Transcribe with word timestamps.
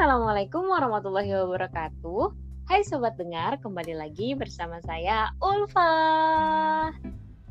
Assalamualaikum 0.00 0.64
warahmatullahi 0.64 1.28
wabarakatuh. 1.28 2.32
Hai 2.72 2.80
sobat 2.88 3.20
dengar, 3.20 3.60
kembali 3.60 4.00
lagi 4.00 4.32
bersama 4.32 4.80
saya 4.80 5.28
Ulfa. 5.44 5.92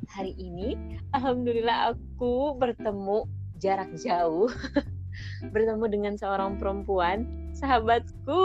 Hari 0.09 0.33
ini, 0.33 0.73
alhamdulillah 1.13 1.93
aku 1.93 2.57
bertemu 2.57 3.29
jarak 3.61 3.93
jauh 4.01 4.49
bertemu 5.53 5.85
dengan 5.93 6.13
seorang 6.17 6.57
perempuan, 6.57 7.29
sahabatku 7.53 8.41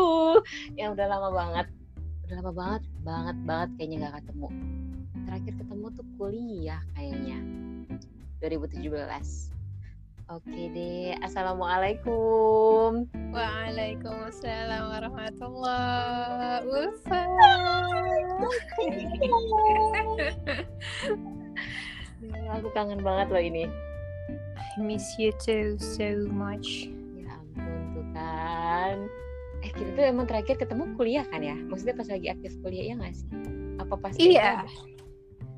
yang 0.76 0.92
udah 0.92 1.08
lama 1.08 1.32
banget, 1.32 1.66
udah 2.28 2.34
lama 2.44 2.52
banget, 2.52 2.82
banget 3.08 3.36
banget 3.48 3.68
kayaknya 3.80 3.96
gak 4.04 4.20
ketemu. 4.20 4.48
Terakhir 5.24 5.52
ketemu 5.64 5.86
tuh 5.96 6.06
kuliah 6.20 6.82
kayaknya 6.92 7.38
2017. 8.44 9.53
Oke 10.34 10.66
deh, 10.74 11.14
assalamualaikum. 11.22 13.06
Waalaikumsalam 13.30 14.82
warahmatullahi 14.90 16.66
wabarakatuh. 16.66 18.50
Aku 22.58 22.66
kangen 22.74 22.98
banget 23.06 23.30
loh 23.30 23.38
ini. 23.46 23.70
I 24.74 24.82
miss 24.82 25.06
you 25.22 25.30
too 25.38 25.78
so 25.78 26.26
much. 26.26 26.90
Ya 27.14 27.38
ampun 27.38 27.94
tuh 27.94 28.02
kan. 28.10 29.06
Eh 29.62 29.70
kita 29.70 29.94
tuh 29.94 30.02
emang 30.02 30.26
terakhir 30.26 30.58
ketemu 30.58 30.98
kuliah 30.98 31.22
kan 31.30 31.46
ya? 31.46 31.54
Maksudnya 31.54 31.94
pas 31.94 32.10
lagi 32.10 32.26
aktif 32.34 32.58
kuliah 32.58 32.90
ya 32.90 32.98
nggak 32.98 33.14
sih? 33.14 33.30
Apa 33.78 33.94
pas 34.02 34.18
Iya. 34.18 34.66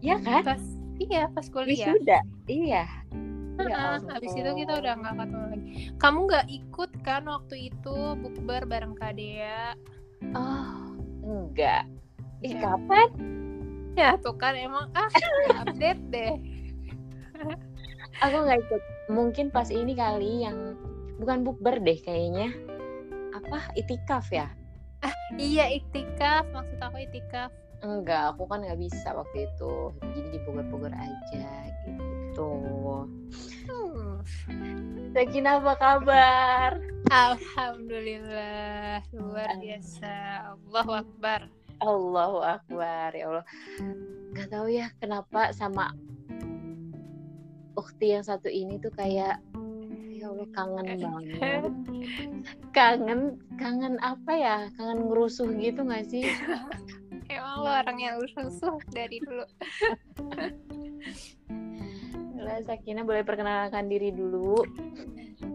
Iya 0.05 0.20
kan? 0.20 0.45
Pas 0.45 0.61
iya 1.01 1.33
pas 1.33 1.48
kuliah. 1.48 1.97
Wisuda. 1.97 2.20
Iya. 2.45 2.84
Ya 3.56 3.96
habis 4.12 4.33
itu 4.37 4.51
kita 4.52 4.73
udah 4.84 4.92
nggak 5.01 5.15
ketemu 5.16 5.45
lagi. 5.48 5.66
Kamu 5.97 6.19
nggak 6.28 6.47
ikut 6.52 6.91
kan 7.01 7.23
waktu 7.24 7.73
itu 7.73 7.97
bukber 8.20 8.69
bareng 8.69 8.92
Kak 9.00 9.17
Dea? 9.17 9.72
Oh, 10.36 10.92
enggak. 11.25 11.89
Ih, 12.44 12.53
Ya. 12.53 12.61
kapan? 12.77 13.08
Ya 13.97 14.11
tuh 14.20 14.36
kan 14.36 14.53
emang 14.53 14.92
ah 14.92 15.08
update 15.64 16.03
deh. 16.12 16.36
Aku 18.25 18.36
nggak 18.44 18.61
ikut. 18.69 18.83
Mungkin 19.08 19.48
pas 19.48 19.72
ini 19.72 19.97
kali 19.97 20.44
yang 20.44 20.77
bukan 21.16 21.44
bukber 21.44 21.81
deh 21.81 21.97
kayaknya. 21.97 22.53
Apa? 23.33 23.72
Itikaf 23.72 24.28
ya? 24.33 24.53
Iya 25.36 25.69
iktikaf 25.81 26.44
maksud 26.53 26.81
aku 26.81 27.00
iktikaf. 27.03 27.53
Enggak, 27.84 28.34
aku 28.34 28.48
kan 28.48 28.64
nggak 28.64 28.81
bisa 28.81 29.12
waktu 29.12 29.48
itu. 29.48 29.92
Jadi 30.00 30.28
di 30.33 30.38
Bogor-Bogor 30.44 30.92
aja 30.97 31.48
gitu. 32.37 32.53
Hmm. 33.65 34.20
Sakina 35.17 35.56
apa 35.56 35.73
kabar? 35.81 36.77
Alhamdulillah 37.09 39.01
luar 39.17 39.56
biasa. 39.56 40.15
Allahu 40.53 40.93
Akbar. 41.01 41.48
Allahu 41.81 42.45
Akbar 42.45 43.17
ya 43.17 43.33
Allah. 43.33 43.47
Gak 44.37 44.53
tahu 44.53 44.69
ya 44.69 44.93
kenapa 45.01 45.56
sama 45.56 45.97
ukti 47.73 48.12
yang 48.12 48.25
satu 48.25 48.53
ini 48.53 48.77
tuh 48.84 48.93
kayak 48.93 49.41
ya 50.12 50.28
Allah 50.28 50.48
kangen 50.53 50.84
banget. 51.00 51.73
Kangen, 52.77 53.41
kangen 53.56 53.97
apa 54.05 54.33
ya? 54.37 54.69
Kangen 54.77 55.09
ngerusuh 55.09 55.56
gitu 55.56 55.89
gak 55.89 56.05
sih? 56.05 56.28
Emang 57.33 57.65
lo 57.65 57.71
orang 57.73 57.97
yang 57.97 58.21
rusuh 58.21 58.77
dari 58.93 59.25
dulu. 59.25 59.48
Lah 62.47 62.62
Sakina 62.62 63.02
boleh 63.02 63.27
perkenalkan 63.27 63.91
diri 63.91 64.14
dulu. 64.14 64.62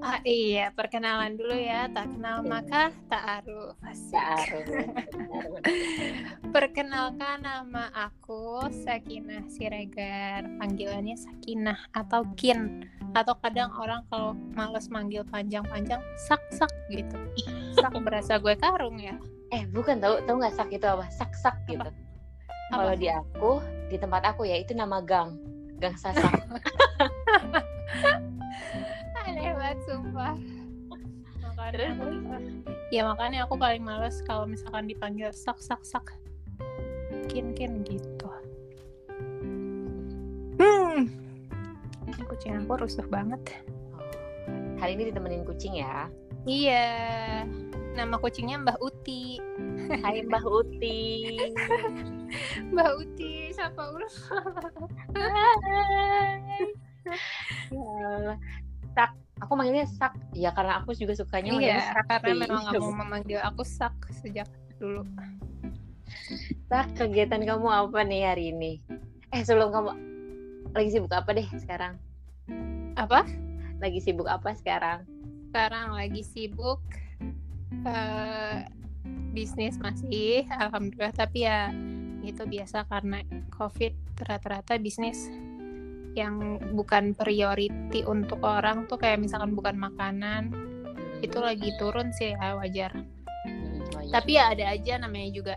Ah 0.04 0.20
iya, 0.28 0.76
perkenalan 0.76 1.40
dulu 1.40 1.56
ya. 1.56 1.88
Tak 1.88 2.12
kenal 2.12 2.44
maka 2.44 2.92
tak 3.08 3.24
aruf. 3.40 3.80
Asik. 3.80 4.20
Taruh. 4.20 4.68
Perkenalkan 6.52 7.48
nama 7.48 7.88
aku 7.96 8.68
Sakinah 8.84 9.48
Siregar. 9.48 10.44
Panggilannya 10.60 11.16
Sakinah 11.16 11.80
atau 11.96 12.28
Kin. 12.36 12.84
Atau 13.16 13.40
kadang 13.40 13.72
orang 13.80 14.04
kalau 14.12 14.36
males 14.52 14.92
manggil 14.92 15.24
panjang-panjang 15.32 16.04
sak-sak 16.28 16.72
gitu. 16.92 17.16
Sak 17.80 17.96
berasa 18.04 18.36
gue 18.36 18.52
karung 18.60 19.00
ya. 19.00 19.16
Eh 19.56 19.64
bukan 19.72 20.04
tahu 20.04 20.20
tahu 20.28 20.44
nggak 20.44 20.60
sak 20.60 20.76
itu 20.76 20.84
apa? 20.84 21.08
Sak 21.08 21.32
sak 21.40 21.56
gitu. 21.72 21.88
Kalau 22.72 22.94
di 23.00 23.08
aku 23.08 23.64
di 23.88 23.96
tempat 23.96 24.28
aku 24.28 24.44
ya 24.44 24.60
itu 24.60 24.76
nama 24.76 25.00
gang. 25.00 25.40
Gang 25.82 25.98
sasak. 25.98 26.30
Aneh 29.26 29.52
banget 29.58 29.80
sumpah. 29.90 30.38
Terus? 31.72 31.96
Makanya, 31.98 32.40
ya 32.94 33.02
makanya 33.08 33.40
aku 33.50 33.56
paling 33.58 33.82
males 33.82 34.22
kalau 34.28 34.46
misalkan 34.46 34.86
dipanggil 34.86 35.34
sak 35.34 35.58
sak 35.58 35.82
sak. 35.82 36.06
Kin 37.26 37.58
kin 37.58 37.82
gitu. 37.82 38.30
Hmm. 40.62 41.10
Kucing 42.30 42.62
aku 42.62 42.86
rusuh 42.86 43.08
banget. 43.10 43.42
Hari 44.78 44.94
ini 44.94 45.10
ditemenin 45.10 45.42
kucing 45.48 45.82
ya. 45.82 46.06
Iya. 46.46 46.86
Nama 47.92 48.16
kucingnya 48.18 48.58
Mbah 48.64 48.78
Uti. 48.82 49.38
Hai 50.02 50.24
Mbah 50.26 50.42
Uti. 50.48 51.02
Mbah 52.74 52.90
Uti, 52.98 53.52
siapa 53.52 53.82
ulang? 53.92 54.16
Ya. 57.70 58.36
Sak. 58.96 59.12
Aku 59.42 59.54
manggilnya 59.58 59.86
Sak. 59.86 60.14
Ya 60.34 60.54
karena 60.54 60.82
aku 60.82 60.94
juga 60.94 61.14
sukanya 61.18 61.58
Iya, 61.58 61.78
Sak. 61.94 62.06
karena 62.10 62.48
memang 62.48 62.64
mau 62.78 62.94
memanggil 63.06 63.42
aku 63.42 63.62
sak 63.66 63.94
sejak 64.22 64.48
dulu. 64.78 65.06
Sak, 66.70 66.94
kegiatan 66.96 67.42
kamu 67.44 67.68
apa 67.68 68.02
nih 68.06 68.22
hari 68.26 68.54
ini? 68.54 68.82
Eh 69.32 69.42
sebelum 69.44 69.70
kamu 69.74 69.92
lagi 70.72 70.90
sibuk 70.90 71.12
apa 71.12 71.30
deh 71.36 71.48
sekarang? 71.60 72.00
Apa? 72.96 73.28
Lagi 73.84 74.00
sibuk 74.00 74.30
apa 74.30 74.56
sekarang? 74.56 75.04
Sekarang 75.52 75.92
lagi 76.00 76.24
sibuk 76.24 76.80
eh 77.84 78.64
bisnis 79.36 79.76
masih, 79.84 80.48
alhamdulillah. 80.48 81.12
Tapi 81.12 81.44
ya 81.44 81.76
itu 82.24 82.48
biasa 82.48 82.88
karena 82.88 83.20
COVID 83.52 84.24
rata-rata 84.24 84.80
bisnis 84.80 85.28
yang 86.16 86.60
bukan 86.72 87.12
priority 87.12 88.08
untuk 88.08 88.40
orang 88.48 88.88
tuh 88.88 88.96
kayak 88.96 89.20
misalkan 89.20 89.52
bukan 89.56 89.76
makanan 89.76 90.52
Hmm, 91.22 91.24
itu 91.24 91.38
lagi 91.40 91.70
turun 91.78 92.12
sih 92.16 92.34
ya 92.34 92.56
wajar. 92.58 92.92
hmm, 93.46 93.94
wajar. 93.96 94.12
Tapi 94.12 94.32
ya 94.36 94.44
ada 94.56 94.66
aja 94.72 94.94
namanya 95.00 95.30
juga 95.36 95.56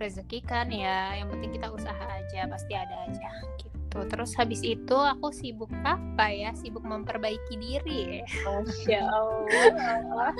rezeki 0.00 0.38
kan 0.42 0.72
ya. 0.72 1.18
Yang 1.18 1.28
penting 1.36 1.50
kita 1.58 1.68
usaha 1.70 2.04
aja 2.06 2.40
pasti 2.48 2.72
ada 2.74 2.96
aja 3.06 3.30
gitu. 3.58 3.69
Terus 3.90 4.32
habis 4.38 4.62
itu 4.62 4.94
aku 4.94 5.34
sibuk 5.34 5.70
apa 5.82 6.30
ya? 6.30 6.54
Sibuk 6.54 6.86
memperbaiki 6.86 7.54
diri. 7.58 8.22
Masya 8.46 9.00
Allah. 9.02 10.32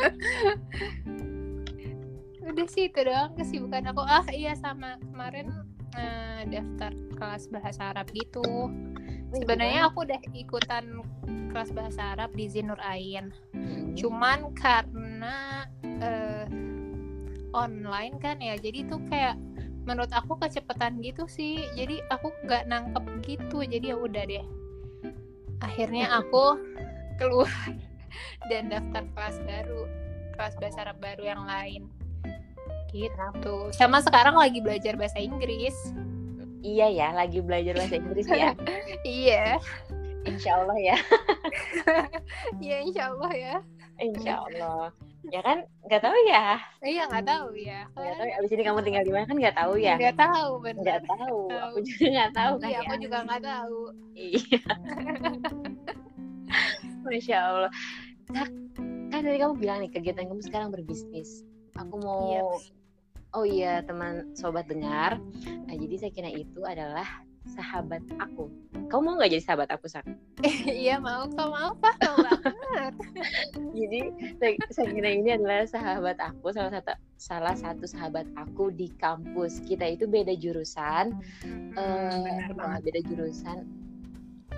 Udah 2.51 2.67
sih 2.67 2.91
itu 2.91 3.01
doang 3.05 3.35
kesibukan 3.39 3.91
aku. 3.91 4.03
Ah 4.03 4.27
iya 4.31 4.55
sama 4.59 4.99
kemarin 5.11 5.51
eh, 5.95 6.43
daftar 6.51 6.93
kelas 7.19 7.47
bahasa 7.51 7.95
Arab 7.95 8.11
gitu. 8.15 8.43
Wih, 9.31 9.47
Sebenarnya 9.47 9.87
aku 9.87 10.03
udah 10.03 10.19
ikutan 10.35 11.07
kelas 11.55 11.71
bahasa 11.71 12.19
Arab 12.19 12.35
di 12.35 12.51
Zinur 12.51 12.79
Ain. 12.83 13.31
gimana? 13.55 13.95
Cuman 13.95 14.39
karena 14.59 15.37
eh, 15.87 16.47
online 17.55 18.15
kan 18.19 18.39
ya, 18.43 18.59
jadi 18.59 18.87
tuh 18.87 18.99
kayak 19.11 19.39
menurut 19.91 20.15
aku 20.15 20.39
kecepatan 20.39 21.03
gitu 21.03 21.27
sih. 21.27 21.67
Jadi 21.75 21.99
aku 22.15 22.31
nggak 22.47 22.71
nangkep 22.71 23.05
gitu. 23.27 23.67
Jadi 23.67 23.91
ya 23.91 23.97
udah 23.99 24.23
deh. 24.23 24.47
Akhirnya 25.67 26.15
aku 26.15 26.55
keluar 27.19 27.51
dan 28.51 28.71
daftar 28.71 29.03
kelas 29.13 29.37
baru, 29.43 29.83
kelas 30.39 30.55
bahasa 30.63 30.79
Arab 30.87 31.03
baru 31.03 31.27
yang 31.27 31.43
lain. 31.43 31.83
Gitu. 32.95 33.75
Sama 33.75 33.99
sekarang 33.99 34.39
lagi 34.39 34.63
belajar 34.63 34.95
bahasa 34.95 35.19
Inggris. 35.19 35.75
Iya 36.63 36.87
ya, 36.95 37.09
lagi 37.11 37.43
belajar 37.43 37.75
bahasa 37.75 37.99
Inggris 37.99 38.27
ya. 38.31 38.55
Iya, 39.01 39.57
Insya 40.29 40.51
Allah 40.61 40.79
ya. 40.79 40.97
iya 42.65 42.77
insya 42.85 43.03
Allah 43.13 43.33
ya. 43.33 43.57
Insya 43.97 44.35
Allah. 44.45 44.93
Ya 45.31 45.41
kan, 45.41 45.59
nggak 45.87 46.03
tahu 46.03 46.17
ya. 46.27 46.59
Iya 46.83 47.03
nggak 47.07 47.27
tahu 47.27 47.47
ya. 47.55 47.81
Nggak 47.95 48.15
tahu. 48.19 48.27
ya. 48.27 48.35
Abis 48.43 48.51
ini 48.51 48.63
kamu 48.67 48.81
tinggal 48.83 49.05
di 49.07 49.13
mana 49.15 49.25
kan 49.31 49.37
nggak 49.39 49.57
tahu 49.57 49.73
ya. 49.79 49.95
Nggak 49.95 50.17
tahu 50.19 50.51
bener. 50.59 50.83
Nggak 50.83 51.03
tahu. 51.07 51.39
Tahu. 51.47 51.63
Aku 51.71 51.79
juga 51.87 52.07
nggak 52.11 52.33
tahu 52.35 52.53
kan 52.59 52.69
Iya, 52.69 52.75
ya. 52.75 52.81
aku 52.83 52.95
juga 52.99 53.19
nggak 53.23 53.43
tahu. 53.47 53.79
Iya. 54.15 54.61
Masya 57.07 57.37
Allah. 57.39 57.71
Nah, 58.31 58.47
kan 59.11 59.21
tadi 59.23 59.39
kamu 59.39 59.55
bilang 59.59 59.79
nih 59.83 59.91
kegiatan 59.91 60.27
kamu 60.29 60.43
sekarang 60.45 60.69
berbisnis. 60.75 61.43
Aku 61.79 61.97
mau 62.03 62.31
Iya. 62.31 62.43
Oh 63.31 63.47
iya 63.47 63.79
teman 63.87 64.35
sobat 64.35 64.67
dengar. 64.67 65.23
Nah, 65.47 65.75
jadi 65.79 65.95
saya 66.03 66.11
kira 66.11 66.31
itu 66.35 66.67
adalah 66.67 67.07
sahabat 67.49 68.05
aku. 68.21 68.53
Kamu 68.91 69.01
mau 69.01 69.15
nggak 69.17 69.33
jadi 69.33 69.45
sahabat 69.45 69.69
aku, 69.73 69.87
Sak? 69.89 70.05
Iya 70.67 70.99
mau 71.01 71.29
kau 71.31 71.53
mau 71.53 71.77
apa? 71.77 71.91
Mau 72.05 72.17
banget. 72.25 72.95
Jadi 73.79 74.01
Sakina 74.73 75.11
ini 75.13 75.37
adalah 75.37 75.69
sahabat 75.69 76.17
aku 76.19 76.53
salah 76.55 76.73
satu 76.73 76.93
salah 77.21 77.55
satu 77.55 77.85
sahabat 77.85 78.25
aku 78.39 78.73
di 78.73 78.89
kampus 78.97 79.61
kita 79.69 79.85
itu 79.85 80.09
beda 80.09 80.33
jurusan 80.39 81.13
Benar 81.77 82.51
uh, 82.51 82.57
banget. 82.57 82.81
beda 82.89 83.01
jurusan 83.13 83.69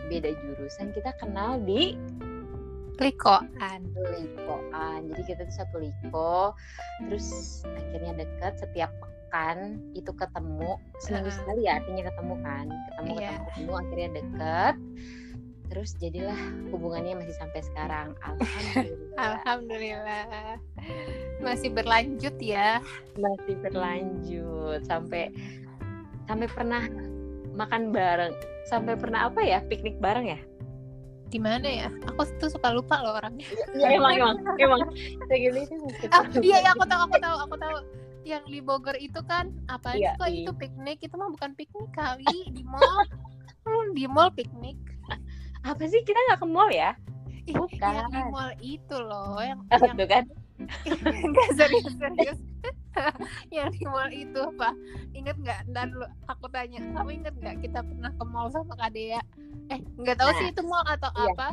beda 0.07 0.31
jurusan 0.31 0.95
kita 0.95 1.11
kenal 1.19 1.59
di 1.63 1.99
Likoan. 3.01 3.49
likoan 4.15 5.11
jadi 5.11 5.23
kita 5.27 5.41
tuh 5.49 5.57
satu 5.59 5.77
liko 5.83 6.55
terus 7.09 7.61
akhirnya 7.67 8.23
deket 8.23 8.63
setiap 8.63 8.93
pekan 9.33 9.81
itu 9.97 10.13
ketemu 10.13 10.77
seminggu 11.01 11.33
Heeh. 11.33 11.39
sekali 11.41 11.61
ya 11.65 11.81
artinya 11.81 12.03
ketemu 12.05 12.35
kan 12.45 12.67
ketemu 12.69 13.09
Iya. 13.17 13.17
ketemu 13.33 13.41
ketemu 13.49 13.73
akhirnya 13.73 14.09
deket 14.13 14.75
terus 15.73 15.91
jadilah 15.97 16.41
hubungannya 16.69 17.15
masih 17.17 17.33
sampai 17.41 17.61
sekarang 17.65 18.13
alhamdulillah 18.21 19.09
Alhamdulillah. 19.17 20.61
Masih 21.41 21.73
berlanjut 21.73 22.37
ya. 22.37 22.85
masih 23.17 23.57
berlanjut 23.57 24.85
sampai 24.85 25.33
sampai 26.29 26.49
pernah 26.53 26.85
makan 27.53 27.89
bareng 27.89 28.37
sampai 28.65 28.95
pernah 28.95 29.33
apa 29.33 29.41
ya 29.41 29.65
piknik 29.65 29.97
bareng 29.97 30.29
ya 30.29 30.41
Di 31.33 31.41
mana 31.41 31.65
ya? 31.65 31.89
Aku 32.13 32.29
tuh 32.37 32.53
suka 32.53 32.69
lupa 32.77 33.01
loh 33.01 33.17
orangnya. 33.17 33.49
Iya 33.73 33.97
emang 33.97 34.13
emang 34.21 34.37
emang 34.61 34.81
segini 35.33 35.65
kan 35.65 35.81
Ah, 36.13 36.25
iya, 36.45 36.61
iya 36.61 36.71
aku 36.77 36.85
tahu, 36.85 37.01
aku 37.09 37.17
tahu, 37.17 37.37
aku 37.49 37.57
tahu. 37.57 37.77
Yang 38.23 38.45
di 38.49 38.59
Bogor 38.63 38.97
itu 38.97 39.21
kan 39.27 39.51
apa 39.67 39.99
Iya, 39.99 40.15
kok 40.17 40.31
iya. 40.31 40.47
itu 40.47 40.53
piknik? 40.55 40.99
Itu 41.03 41.15
mah 41.19 41.31
bukan 41.31 41.53
piknik 41.59 41.91
kali 41.93 42.51
di 42.55 42.63
mall. 42.63 43.03
Hmm, 43.67 43.95
di 43.95 44.07
mall 44.07 44.31
piknik. 44.31 44.79
apa 45.69 45.83
sih 45.87 46.03
kita 46.03 46.19
nggak 46.31 46.41
ke 46.43 46.47
mall 46.49 46.71
ya 46.71 46.95
Ih, 47.47 47.55
Bukan. 47.55 47.75
Yang 47.95 48.11
di 48.15 48.23
mall 48.31 48.51
itu 48.63 48.97
loh, 48.99 49.39
yang 49.43 49.59
Apa 49.71 49.91
yang 49.91 49.97
tuh 49.99 50.09
kan 50.11 50.25
Enggak 51.03 51.49
serius 51.59 51.91
serius. 51.99 52.39
yang 53.51 53.73
di 53.75 53.83
mall 53.83 54.07
itu 54.13 54.39
apa? 54.39 54.71
Ingat 55.11 55.37
nggak? 55.43 55.61
Dan 55.75 55.91
lu, 55.97 56.07
aku 56.31 56.47
tanya, 56.55 56.79
kamu 56.95 57.25
ingat 57.25 57.35
nggak 57.41 57.57
kita 57.65 57.81
pernah 57.83 58.13
ke 58.15 58.25
mall 58.29 58.47
sama 58.53 58.79
Kak 58.79 58.95
Dea? 58.95 59.19
Eh, 59.73 59.81
nggak 59.99 60.23
tahu 60.23 60.31
Nah, 60.31 60.39
sih 60.39 60.47
itu 60.55 60.63
mall 60.63 60.87
atau 60.87 61.11
iya. 61.17 61.33
apa? 61.35 61.49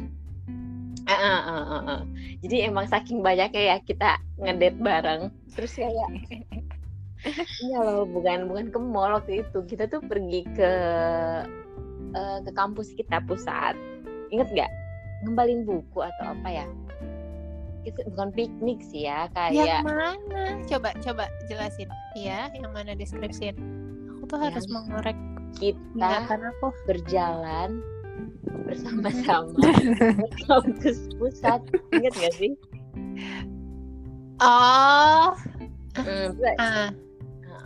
Ah, 1.10 1.42
ah, 1.42 1.64
ah, 1.66 1.82
ah. 1.98 2.02
jadi 2.46 2.70
emang 2.70 2.86
saking 2.86 3.26
banyaknya 3.26 3.76
ya 3.76 3.78
kita 3.82 4.22
ngedate 4.38 4.78
bareng 4.78 5.22
terus 5.58 5.74
kayak 5.74 6.10
iya 7.66 7.78
loh 7.82 8.06
bukan 8.06 8.46
bukan 8.46 8.66
ke 8.70 8.80
mall 8.80 9.18
waktu 9.18 9.42
itu 9.42 9.60
kita 9.66 9.90
tuh 9.90 10.00
pergi 10.06 10.46
ke 10.54 10.72
eh, 12.14 12.38
ke 12.46 12.52
kampus 12.54 12.94
kita 12.94 13.20
pusat 13.26 13.74
inget 14.30 14.48
nggak 14.54 14.72
ngembalin 15.26 15.66
buku 15.66 16.00
atau 16.00 16.32
apa 16.38 16.64
ya 16.64 16.68
itu 17.88 18.00
bukan 18.14 18.30
piknik 18.36 18.80
sih 18.84 19.08
ya 19.08 19.32
kayak 19.32 19.56
Yang 19.56 19.88
mana? 19.88 20.44
Coba 20.68 20.90
coba 21.00 21.26
jelasin. 21.48 21.88
Iya, 22.12 22.52
yang 22.52 22.76
mana 22.76 22.92
deskripsiin? 22.92 23.56
Aku 24.20 24.28
tuh 24.28 24.40
harus 24.40 24.68
mengorek 24.68 25.16
kita 25.58 25.80
ingatan 25.96 26.44
aku. 26.54 26.76
berjalan 26.86 27.80
bersama-sama. 28.70 29.58
Kampus 30.46 30.98
pusat 31.18 31.62
inget 31.92 32.14
gak 32.14 32.34
sih? 32.38 32.54
Oh, 34.40 35.34
ah, 35.34 36.32
Ah, 36.62 36.90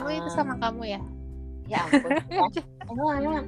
oh 0.01 0.09
itu 0.09 0.29
sama 0.33 0.57
kamu 0.57 0.97
ya? 0.97 1.01
ya 1.71 1.79
ampun 1.87 2.11
emang 3.23 3.47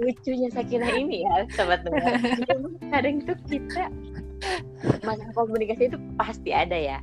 lucunya 0.00 0.48
Sakina 0.54 0.88
ini 0.96 1.26
ya 1.26 1.44
sobat 1.52 1.82
dengar 1.84 2.16
Emang 2.48 2.74
kadang 2.88 3.16
tuh 3.26 3.36
kita 3.50 3.90
masalah 5.04 5.34
komunikasi 5.36 5.92
itu 5.92 5.98
pasti 6.16 6.50
ada 6.56 6.72
ya. 6.72 6.98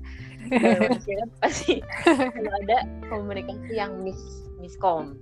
Pasti 1.44 1.83
kalau 2.01 2.54
ada 2.65 2.88
komunikasi 3.12 3.77
yang 3.77 4.01
mis 4.01 4.18
miskom 4.57 5.13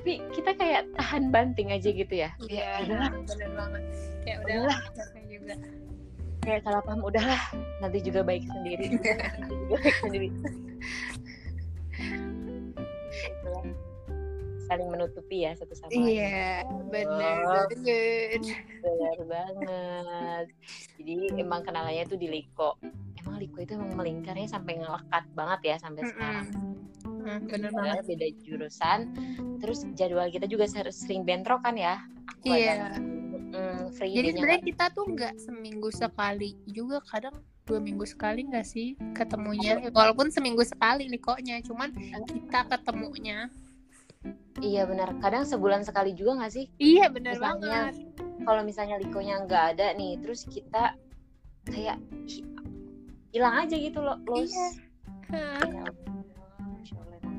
tapi 0.00 0.12
kita 0.32 0.50
kayak 0.54 0.88
tahan 0.96 1.28
banting 1.28 1.68
aja 1.70 1.88
gitu 1.88 2.14
ya 2.16 2.32
Iya, 2.42 2.88
Udahlah. 2.88 3.10
benar 3.20 3.50
banget. 3.52 3.82
Kayak 4.20 4.38
Udahlah. 4.40 4.78
udah 4.80 4.94
capek 4.96 5.24
juga. 5.28 5.54
kayak 6.40 6.60
salah 6.64 6.80
paham 6.80 7.04
udahlah 7.04 7.42
nanti 7.78 7.98
juga 8.00 8.24
baik 8.24 8.48
sendiri 8.48 8.96
nanti 8.96 9.52
juga 9.54 9.76
baik 9.78 9.96
sendiri 10.00 10.28
Itulah. 13.12 13.64
saling 14.64 14.88
menutupi 14.88 15.44
ya 15.44 15.52
satu 15.52 15.74
sama 15.74 15.90
lain 15.90 16.00
Iya, 16.06 16.64
benar 16.88 17.36
banget. 17.44 18.40
Benar 18.80 19.18
banget. 19.26 20.46
Jadi 20.96 21.12
emang 21.36 21.60
kenalannya 21.60 22.04
tuh 22.06 22.16
di 22.16 22.28
Liko. 22.30 22.78
Emang 23.20 23.36
Liko 23.36 23.58
itu 23.60 23.72
emang 23.76 23.92
melingkarnya 23.94 24.48
sampai 24.48 24.80
ngelekat 24.80 25.24
banget 25.32 25.60
ya 25.62 25.76
sampai 25.76 26.02
sekarang. 26.08 26.46
Hmm, 27.04 27.38
bener 27.44 27.70
Padahal 27.70 28.00
banget. 28.00 28.04
beda 28.08 28.26
jurusan. 28.40 28.98
Terus 29.60 29.84
jadwal 29.92 30.28
kita 30.28 30.48
juga 30.48 30.64
ser- 30.64 30.88
sering 30.90 31.22
bentrok 31.22 31.60
kan 31.60 31.76
ya. 31.76 32.00
Aku 32.32 32.48
Iya. 32.48 32.88
ada, 32.88 32.88
mm, 33.50 33.92
free 33.92 34.14
Jadi 34.14 34.16
dianya 34.16 34.32
sebenarnya 34.34 34.62
kita 34.64 34.84
tuh 34.90 35.04
nggak 35.06 35.34
seminggu 35.36 35.88
sekali 35.90 36.48
juga 36.64 36.98
kadang 37.04 37.36
dua 37.60 37.78
minggu 37.78 38.02
sekali 38.02 38.50
nggak 38.50 38.66
sih 38.66 38.98
ketemunya 39.14 39.78
walaupun 39.94 40.26
seminggu 40.26 40.66
sekali 40.66 41.06
nih 41.06 41.22
koknya 41.22 41.62
cuman 41.62 41.94
kita 42.26 42.66
ketemunya 42.66 43.46
Iya 44.60 44.84
benar. 44.84 45.16
Kadang 45.22 45.48
sebulan 45.48 45.86
sekali 45.86 46.12
juga 46.12 46.42
nggak 46.42 46.52
sih? 46.52 46.66
iya 46.76 47.08
Misalnya, 47.08 47.40
banget 47.40 47.94
Kalau 48.40 48.62
misalnya 48.64 48.96
Likonya 49.00 49.40
nggak 49.48 49.64
ada 49.76 49.86
nih, 49.94 50.20
terus 50.20 50.44
kita 50.44 50.92
kayak 51.64 51.96
hilang 53.30 53.54
aja 53.66 53.76
gitu 53.78 53.98
loh. 54.02 54.18
Los. 54.26 54.50
Iya. 54.50 54.68
Ya 55.30 55.82
Allah, 55.86 57.18
emang 57.22 57.38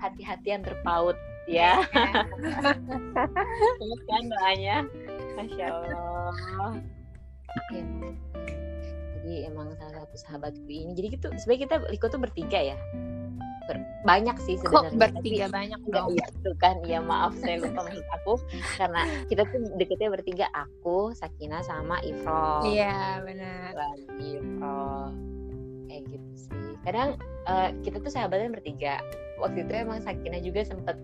hati-hatian 0.00 0.60
terpaut 0.60 1.16
ya. 1.48 1.80
Ingat 3.80 4.00
kan 4.08 4.22
doanya 4.28 4.76
Masya 5.34 5.66
Allah 5.72 6.72
Oke. 7.54 7.80
Jadi 9.24 9.48
emang 9.48 9.72
salah 9.80 10.04
satu 10.04 10.16
sahabatku 10.20 10.68
ini 10.68 10.92
Jadi 10.92 11.16
gitu 11.16 11.32
sebenarnya 11.40 11.62
kita 11.64 11.76
Liko 11.88 12.06
tuh 12.12 12.20
bertiga 12.20 12.60
ya 12.60 12.76
Banyak 14.04 14.36
sih 14.44 14.60
kok 14.60 14.68
sebenarnya. 14.68 15.00
Bertiga 15.00 15.46
banyak 15.48 15.80
Tapi, 15.80 15.94
dong? 15.94 16.08
iya 16.12 16.26
tuh 16.44 16.54
kan 16.60 16.76
ya 16.84 17.00
maaf 17.00 17.32
saya 17.40 17.56
lupa 17.64 17.80
maksud 17.88 18.06
aku. 18.20 18.34
Karena 18.76 19.00
kita 19.32 19.42
tuh 19.48 19.60
deketnya 19.80 20.08
bertiga 20.12 20.46
aku 20.52 21.16
Sakina 21.16 21.64
sama 21.64 21.98
Ifro 22.04 22.68
iya 22.68 23.24
benar. 23.24 23.72
Lagi 23.72 24.38
Ifro 24.38 25.12
kayak 25.88 26.02
gitu 26.12 26.30
sih. 26.36 26.70
Kadang 26.84 27.16
eh, 27.48 27.70
kita 27.80 27.96
tuh 28.04 28.12
sahabatnya 28.12 28.52
bertiga. 28.52 29.00
Waktu 29.34 29.66
itu 29.66 29.72
emang 29.74 29.98
Sakina 29.98 30.38
juga 30.38 30.62
sempet 30.62 30.94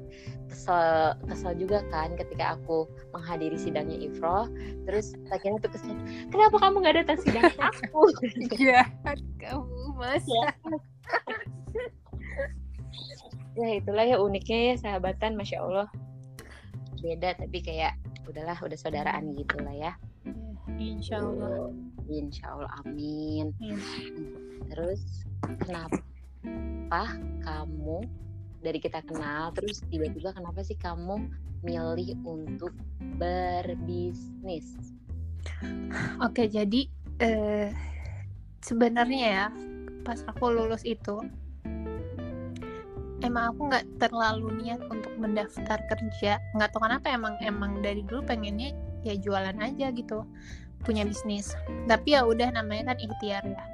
kesel 0.46 1.18
kesel 1.26 1.52
juga 1.58 1.82
kan 1.90 2.14
ketika 2.14 2.54
aku 2.58 2.86
menghadiri 3.10 3.58
sidangnya 3.58 3.98
Ifro 4.06 4.46
terus 4.86 5.18
Sakina 5.26 5.58
tuh 5.58 5.70
kesel 5.72 5.94
kenapa 6.30 6.58
kamu 6.62 6.76
nggak 6.84 6.96
datang 7.06 7.18
sidang 7.22 7.50
aku? 7.58 8.06
Jahat 8.60 9.18
kamu 9.42 9.82
mas 9.98 10.26
ya 12.40 13.66
ya 13.66 13.68
itulah 13.76 14.04
ya 14.06 14.16
uniknya 14.18 14.74
ya 14.74 14.74
sahabatan 14.80 15.36
masya 15.36 15.62
Allah. 15.62 15.88
Beda 17.00 17.36
tapi 17.36 17.64
kayak 17.64 17.96
udahlah 18.28 18.56
udah 18.60 18.78
saudaraan 18.78 19.34
gitu 19.34 19.58
lah 19.60 19.74
ya 19.74 19.92
insya 20.80 21.20
Allah. 21.20 21.70
Insya 22.10 22.44
Allah 22.50 22.70
amin. 22.82 23.52
Iya. 23.60 23.76
terus 24.70 25.26
kenapa 25.62 25.98
kamu 27.42 28.06
dari 28.62 28.78
kita 28.78 29.02
kenal 29.02 29.50
terus 29.56 29.82
tiba-tiba 29.90 30.30
kenapa 30.30 30.62
sih 30.62 30.78
kamu 30.78 31.26
milih 31.60 32.16
untuk 32.24 32.72
berbisnis? 33.18 34.94
Oke, 36.22 36.48
jadi 36.48 36.86
eh, 37.20 37.68
sebenarnya 38.62 39.26
ya 39.26 39.46
pas 40.06 40.22
aku 40.24 40.48
lulus 40.48 40.86
itu 40.86 41.20
emang 43.20 43.54
aku 43.54 43.60
nggak 43.70 43.86
terlalu 44.00 44.48
niat 44.64 44.80
untuk 44.88 45.12
mendaftar 45.16 45.78
kerja. 45.88 46.40
Nggak 46.56 46.68
tahu 46.72 46.82
kenapa 46.84 47.06
emang 47.12 47.34
emang 47.44 47.80
dari 47.84 48.04
dulu 48.04 48.24
pengennya 48.24 48.72
ya 49.04 49.16
jualan 49.16 49.56
aja 49.60 49.92
gitu, 49.92 50.24
punya 50.84 51.04
bisnis. 51.04 51.52
Tapi 51.88 52.16
ya 52.16 52.24
udah 52.24 52.52
namanya 52.52 52.92
kan 52.94 52.98
ikhtiar 53.00 53.44
ya. 53.44 53.64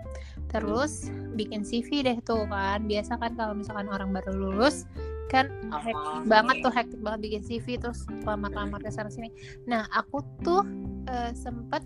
Terus 0.50 1.10
bikin 1.34 1.66
CV 1.66 2.06
deh 2.06 2.18
tuh 2.22 2.46
kan. 2.50 2.86
Biasa 2.86 3.18
kan 3.18 3.34
kalau 3.34 3.54
misalkan 3.58 3.90
orang 3.90 4.14
baru 4.14 4.32
lulus 4.34 4.86
kan 5.26 5.50
hektik 5.82 6.22
banget 6.30 6.62
tuh 6.62 6.70
hektik 6.70 7.00
banget 7.02 7.20
bikin 7.26 7.42
CV 7.42 7.82
terus 7.82 8.06
lamar-lamar 8.22 8.78
ke 8.78 8.90
sana 8.94 9.10
sini. 9.10 9.34
Nah 9.66 9.90
aku 9.90 10.22
tuh 10.46 10.62
eh, 11.10 11.34
sempet 11.34 11.82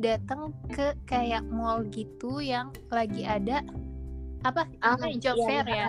datang 0.00 0.50
ke 0.72 0.96
kayak 1.04 1.44
mall 1.52 1.84
gitu 1.92 2.40
yang 2.40 2.72
lagi 2.88 3.22
ada 3.22 3.62
apa 4.40 4.64
Ah, 4.80 4.96
job 5.20 5.36
iya, 5.36 5.46
fair 5.46 5.66
iya. 5.68 5.76
ya. 5.76 5.88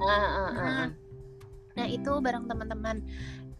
Ah, 0.00 0.10
ah, 0.10 0.50
ah, 0.52 0.52
ah. 0.60 0.88
Nah 1.76 1.86
itu 1.86 2.10
bareng 2.20 2.48
teman-teman. 2.48 3.04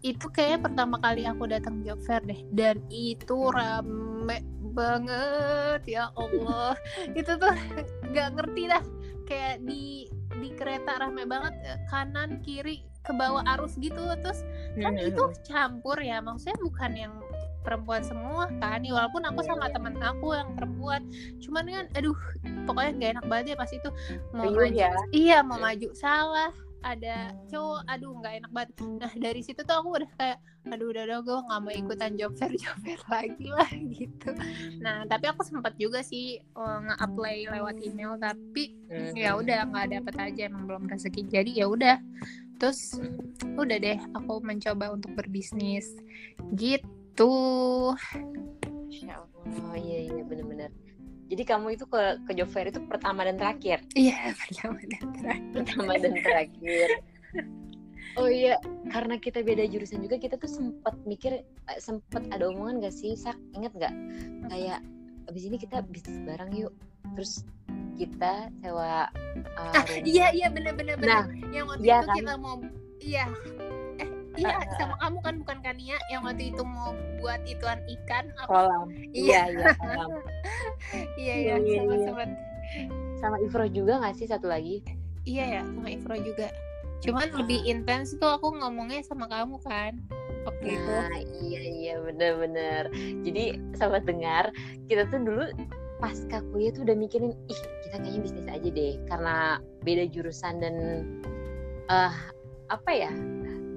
Itu 0.05 0.29
kayak 0.29 0.65
pertama 0.65 1.01
kali 1.01 1.25
aku 1.25 1.49
datang 1.49 1.81
job 1.81 1.97
fair 2.05 2.21
deh. 2.25 2.37
Dan 2.53 2.81
itu 2.93 3.49
rame 3.49 4.41
banget 4.77 5.81
ya 5.89 6.13
Allah. 6.13 6.77
Itu 7.19 7.37
tuh 7.41 7.49
nggak 8.13 8.29
ngerti 8.37 8.63
dah. 8.69 8.83
Kayak 9.25 9.65
di 9.65 10.05
di 10.37 10.49
kereta 10.53 11.01
rame 11.01 11.25
banget 11.25 11.53
eh, 11.65 11.79
kanan 11.89 12.45
kiri 12.45 12.85
ke 13.01 13.11
bawah 13.13 13.41
arus 13.57 13.73
gitu. 13.81 14.01
Terus 14.21 14.45
kan 14.77 14.93
Hmm, 14.93 15.09
itu 15.09 15.23
campur 15.49 15.97
ya. 15.97 16.21
Maksudnya 16.21 16.57
bukan 16.61 16.91
yang 16.93 17.13
perempuan 17.67 17.99
semua 17.99 18.47
kan 18.63 18.79
ya, 18.79 18.95
walaupun 18.95 19.27
aku 19.27 19.43
sama 19.43 19.67
iya. 19.67 19.75
teman 19.75 19.95
aku 19.99 20.27
yang 20.31 20.49
perempuan 20.55 21.01
cuman 21.43 21.63
kan 21.67 21.85
aduh 21.99 22.15
pokoknya 22.63 22.91
nggak 22.95 23.11
enak 23.19 23.25
banget 23.27 23.45
ya 23.51 23.55
pas 23.59 23.71
itu 23.75 23.89
mau 24.31 24.47
Riuh 24.47 24.71
maju 24.71 24.79
ya. 24.79 24.91
iya 25.11 25.37
mau 25.43 25.59
maju 25.59 25.91
salah 25.91 26.55
ada 26.87 27.35
cowok 27.51 27.81
aduh 27.91 28.11
nggak 28.23 28.33
enak 28.39 28.51
banget 28.55 28.69
nah 29.03 29.11
dari 29.19 29.41
situ 29.43 29.59
tuh 29.67 29.75
aku 29.75 29.99
udah 29.99 30.11
kayak 30.15 30.39
aduh 30.71 30.87
udah 30.91 31.03
udah 31.07 31.19
gue 31.19 31.37
nggak 31.51 31.61
mau 31.63 31.73
ikutan 31.73 32.11
job 32.15 32.31
fair 32.39 32.53
job 32.61 32.75
fair 32.79 33.01
lagi 33.11 33.47
lah 33.51 33.71
gitu 33.71 34.29
nah 34.79 35.03
tapi 35.03 35.27
aku 35.27 35.43
sempat 35.43 35.75
juga 35.75 35.99
sih 35.99 36.39
eh, 36.39 36.79
nge-apply 36.87 37.51
lewat 37.51 37.75
email 37.83 38.15
tapi 38.15 38.79
Hmm. 38.87 39.11
ya 39.19 39.35
udah 39.35 39.67
nggak 39.67 39.99
dapet 39.99 40.15
aja 40.15 40.41
emang 40.47 40.63
belum 40.63 40.87
rezeki 40.87 41.27
jadi 41.27 41.51
ya 41.59 41.65
udah 41.67 41.99
terus 42.55 42.95
udah 43.59 43.75
deh 43.75 43.99
aku 44.15 44.39
mencoba 44.39 44.95
untuk 44.95 45.11
berbisnis 45.11 45.91
gitu 46.55 46.87
Masya 47.25 49.13
Allah, 49.17 49.75
iya 49.81 49.99
iya 50.11 50.21
bener-bener. 50.21 50.69
Jadi 51.27 51.43
kamu 51.43 51.75
itu 51.75 51.83
ke 51.89 52.23
ke 52.23 52.31
job 52.37 52.47
fair 52.53 52.69
itu 52.71 52.79
pertama 52.87 53.25
dan 53.25 53.35
terakhir, 53.35 53.81
iya 53.97 54.31
pertama 54.45 54.79
dan 54.85 55.03
terakhir 55.17 55.49
pertama 55.55 55.91
dan 55.97 56.13
terakhir. 56.21 56.89
Oh 58.17 58.25
iya, 58.25 58.57
karena 58.89 59.21
kita 59.21 59.45
beda 59.45 59.69
jurusan 59.69 60.01
juga 60.01 60.17
kita 60.17 60.41
tuh 60.41 60.49
sempat 60.49 60.97
mikir, 61.05 61.37
eh, 61.45 61.77
sempat 61.77 62.25
ada 62.33 62.49
omongan 62.49 62.81
gak 62.81 62.95
sih, 62.95 63.13
Sak? 63.13 63.37
Ingat 63.53 63.77
gak? 63.77 63.93
Kayak 64.49 64.81
abis 65.29 65.43
ini 65.45 65.61
kita 65.61 65.85
bisnis 65.85 66.25
bareng 66.25 66.49
yuk. 66.57 66.73
Terus 67.13 67.45
kita 67.97 68.49
sewa 68.61 69.09
uh, 69.57 69.73
ah 69.73 69.85
iya 70.05 70.29
iya 70.29 70.47
bener-bener 70.53 70.97
Nah, 71.01 71.25
bener 71.25 71.49
yang 71.49 71.65
waktu 71.65 71.85
iya 71.85 71.97
itu 71.97 72.07
kan? 72.09 72.17
kita 72.21 72.33
mau 72.37 72.55
iya 73.01 73.25
iya 74.37 74.57
sama 74.77 74.95
kamu 75.01 75.17
kan 75.21 75.35
bukan 75.41 75.57
Kania 75.61 75.97
yang 76.07 76.21
waktu 76.23 76.53
itu 76.53 76.61
mau 76.61 76.93
buat 77.19 77.41
ituan 77.43 77.81
ikan 77.85 78.29
apa? 78.37 78.47
Kolam. 78.47 78.87
iya 79.11 79.49
Iya. 79.49 79.65
iya 79.65 79.67
kolam. 79.75 80.09
iya 81.21 81.33
Iya, 81.33 81.33
iya 81.35 81.55
iya, 81.57 81.79
sama 81.81 81.95
sama 82.05 82.23
Sama 83.17 83.37
Ifro 83.41 83.65
juga 83.65 83.97
gak 83.99 84.15
sih 84.15 84.29
satu 84.29 84.45
lagi? 84.47 84.85
iya 85.25 85.59
ya 85.59 85.61
sama 85.65 85.89
Ifro 85.89 86.15
juga. 86.15 86.47
Cuman 87.03 87.29
lebih 87.35 87.61
intens 87.65 88.15
tuh 88.15 88.31
aku 88.31 88.57
ngomongnya 88.57 89.03
sama 89.03 89.27
kamu 89.27 89.59
kan 89.61 89.99
waktu 90.47 90.79
itu. 90.79 90.87
Nah, 90.89 91.19
iya 91.43 91.61
iya 91.61 91.93
bener-bener. 91.99 92.87
Jadi 93.21 93.59
sahabat 93.75 94.07
dengar, 94.07 94.49
kita 94.87 95.03
tuh 95.11 95.19
dulu 95.21 95.45
pas 95.97 96.13
kuliah 96.53 96.71
tuh 96.71 96.85
udah 96.87 96.95
mikirin, 96.95 97.33
ih 97.49 97.59
kita 97.83 97.99
kayaknya 97.99 98.21
bisnis 98.23 98.47
aja 98.47 98.69
deh, 98.69 98.93
karena 99.09 99.35
beda 99.83 100.05
jurusan 100.09 100.61
dan 100.61 100.75
eh 101.87 102.13
apa 102.67 102.91
ya 102.91 103.11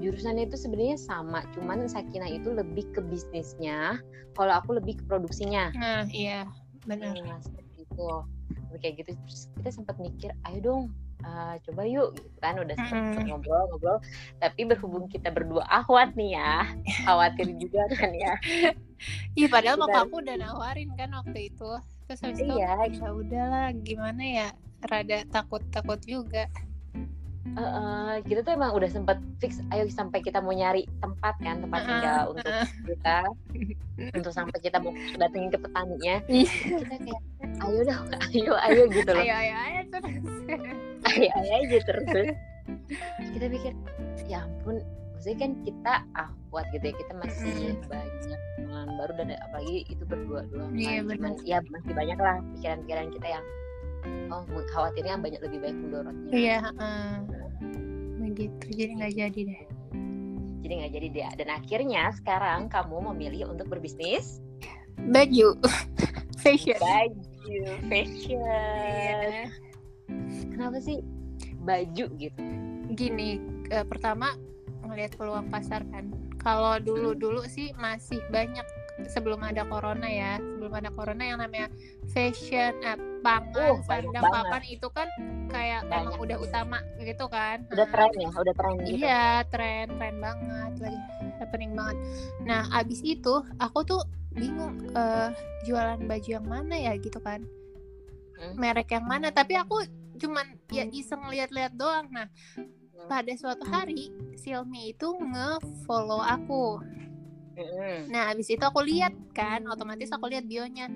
jurusannya 0.01 0.49
itu 0.49 0.57
sebenarnya 0.57 0.97
sama, 0.97 1.45
cuman 1.53 1.85
Sakina 1.87 2.27
itu 2.27 2.51
lebih 2.51 2.89
ke 2.91 3.01
bisnisnya, 3.01 4.01
kalau 4.35 4.57
aku 4.57 4.75
lebih 4.77 4.99
ke 4.99 5.05
produksinya. 5.07 5.71
nah 5.73 6.03
iya 6.09 6.49
benar 6.83 7.13
Nah, 7.15 7.39
seperti 7.39 7.85
itu. 7.85 8.09
Tapi 8.51 8.79
kayak 8.81 8.95
gitu 9.05 9.11
terus 9.15 9.41
kita 9.55 9.71
sempat 9.71 9.97
mikir, 9.99 10.31
ayo 10.49 10.59
dong 10.61 10.83
eh, 11.21 11.55
coba 11.69 11.83
yuk 11.85 12.17
gitu 12.17 12.33
kan 12.41 12.57
udah 12.57 12.73
sempet 12.81 13.21
Mm-mm. 13.21 13.29
ngobrol-ngobrol 13.29 13.99
tapi 14.41 14.65
berhubung 14.65 15.05
kita 15.05 15.29
berdua 15.29 15.69
akhwat 15.69 16.17
nih 16.17 16.33
ya 16.33 16.65
khawatir 17.05 17.53
juga 17.61 17.85
kan 17.93 18.09
ya 18.17 18.33
iya 19.37 19.47
padahal 19.53 19.77
mama 19.77 20.09
aku 20.09 20.25
udah 20.25 20.37
nawarin 20.41 20.89
kan 20.97 21.13
waktu 21.13 21.53
itu 21.53 21.71
terus 22.09 22.21
habis 22.25 22.41
itu 22.41 22.55
Iya. 22.57 22.89
ya 22.89 23.09
udahlah 23.13 23.69
gimana 23.85 24.23
ya 24.25 24.49
rada 24.89 25.29
takut 25.29 25.61
takut 25.69 26.01
juga 26.01 26.49
Eh, 27.41 27.57
eh, 27.57 28.15
kita 28.23 28.45
tuh 28.45 28.53
emang 28.53 28.77
udah 28.77 28.85
sempet 28.87 29.17
fix 29.41 29.65
ayo 29.73 29.89
sampai 29.89 30.21
kita 30.21 30.39
mau 30.39 30.53
nyari 30.53 30.85
tempat 31.01 31.35
kan 31.41 31.57
tempat 31.59 31.81
tinggal 31.83 32.23
untuk 32.31 32.45
heeh. 32.45 32.67
kita 32.85 33.17
untuk 34.13 34.29
sampai 34.31 34.59
kita 34.61 34.77
mau 34.77 34.93
datengin 35.17 35.49
ke 35.49 35.57
petaninya 35.57 36.21
Iya. 36.29 36.53
kita 36.85 36.97
kayak 37.01 37.23
ayo 37.65 37.81
dong 37.83 38.07
ayo 38.37 38.53
ayo 38.61 38.83
gitu 38.89 39.11
loh 39.11 39.25
ayo 39.25 39.35
ayo 39.35 39.55
ayo 39.57 39.81
terus 39.89 40.15
ayo 41.09 41.29
ayo 41.33 41.53
aja 41.59 41.79
terus 41.83 42.09
kita 43.33 43.47
pikir 43.49 43.73
ya 44.29 44.45
ampun 44.45 44.77
maksudnya 45.17 45.37
kan 45.39 45.53
kita 45.65 45.95
ahwat 46.15 46.65
gitu 46.71 46.85
ya 46.87 46.95
kita 46.95 47.13
masih 47.19 47.53
Mm-mm. 47.73 47.89
banyak 47.89 48.41
pengalaman 48.55 48.95
baru 48.97 49.13
dan 49.17 49.29
apalagi 49.43 49.77
itu 49.89 50.03
berdua 50.05 50.41
doang 50.49 50.73
Iya, 50.73 51.01
kan. 51.01 51.17
Cuman, 51.17 51.33
benar. 51.35 51.49
ya 51.49 51.59
masih 51.67 51.93
banyak 51.93 52.19
lah 52.19 52.37
pikiran-pikiran 52.53 53.07
kita 53.17 53.29
yang 53.33 53.45
oh 54.31 54.45
khawatirnya 54.75 55.19
banyak 55.19 55.41
lebih 55.43 55.59
baik 55.63 55.77
mendorotnya 55.77 56.31
iya 56.33 56.59
begitu 58.21 58.67
jadi 58.73 58.93
nggak 59.01 59.15
jadi 59.17 59.41
deh. 59.49 59.65
Jadi 60.61 60.73
nggak 60.77 60.93
jadi 60.93 61.09
dia 61.11 61.29
dan 61.35 61.49
akhirnya 61.51 62.03
sekarang 62.15 62.71
kamu 62.71 63.11
memilih 63.13 63.51
untuk 63.51 63.67
berbisnis 63.67 64.39
baju. 65.11 65.57
Fashion. 66.45 66.79
Baju 66.79 67.31
fashion. 67.91 68.41
Iya. 68.41 69.51
kenapa 70.55 70.79
sih 70.79 71.03
baju 71.65 72.07
gitu? 72.17 72.41
Gini 72.95 73.41
eh, 73.73 73.85
pertama 73.85 74.37
ngelihat 74.87 75.17
peluang 75.19 75.49
pasar 75.53 75.85
kan. 75.91 76.13
Kalau 76.41 76.81
dulu 76.81 77.13
dulu 77.13 77.45
sih 77.45 77.75
masih 77.77 78.23
banyak 78.33 78.65
sebelum 79.07 79.41
ada 79.41 79.65
corona 79.65 80.05
ya 80.05 80.37
sebelum 80.37 80.73
ada 80.75 80.91
corona 80.91 81.23
yang 81.23 81.39
namanya 81.39 81.69
fashion 82.09 82.75
eh, 82.81 82.99
pangan 83.21 83.53
Uh, 83.53 83.85
sandang 83.85 84.23
banget. 84.23 84.33
papan 84.35 84.63
itu 84.67 84.89
kan 84.91 85.09
kayak 85.47 85.81
emang 85.87 86.15
Banyak. 86.15 86.23
udah 86.23 86.37
utama 86.39 86.79
gitu 86.99 87.27
kan 87.27 87.57
udah 87.69 87.83
Nah, 87.83 87.93
tren 87.93 88.11
ya 88.15 88.31
udah 88.31 88.55
tren 88.55 88.73
gitu 88.79 88.97
Iya, 88.99 89.25
tren 89.47 89.87
tren 89.93 90.17
banget 90.19 90.73
lagi 90.79 91.01
happening 91.37 91.73
banget. 91.73 91.97
Nah, 92.43 92.63
abis 92.71 93.01
itu 93.01 93.35
aku 93.57 93.81
tuh 93.83 94.01
bingung 94.31 94.77
eh, 94.91 95.29
jualan 95.65 96.01
baju 96.01 96.29
yang 96.31 96.47
mana 96.47 96.77
ya 96.77 96.93
gitu 96.97 97.19
kan, 97.19 97.43
Hmm. 98.37 98.55
merek 98.57 98.89
yang 98.91 99.05
mana. 99.05 99.29
Tapi 99.29 99.53
aku 99.55 99.85
cuman 100.17 100.45
ya 100.69 100.85
iseng 100.87 101.21
lihat-lihat 101.27 101.75
doang. 101.75 102.09
Nah, 102.09 102.29
pada 103.05 103.33
suatu 103.35 103.65
hari 103.65 104.09
Xiaomi 104.35 104.93
itu 104.93 105.09
nge-follow 105.11 106.21
aku. 106.21 106.79
Nah, 108.11 108.33
abis 108.33 108.53
itu 108.53 108.65
aku 108.65 108.81
lihat 108.83 109.13
kan, 109.33 109.63
otomatis 109.69 110.11
aku 110.11 110.31
lihat 110.31 110.45
bionya. 110.47 110.91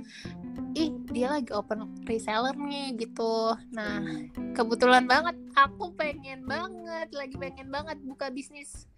Ih, 0.74 0.90
dia 1.14 1.30
lagi 1.30 1.54
open 1.54 1.86
reseller 2.08 2.54
nih 2.58 2.98
gitu. 2.98 3.54
Nah, 3.70 4.02
kebetulan 4.58 5.06
banget 5.06 5.38
aku 5.54 5.94
pengen 5.94 6.42
banget, 6.44 7.08
lagi 7.14 7.36
pengen 7.38 7.70
banget 7.70 7.98
buka 8.02 8.30
bisnis. 8.34 8.90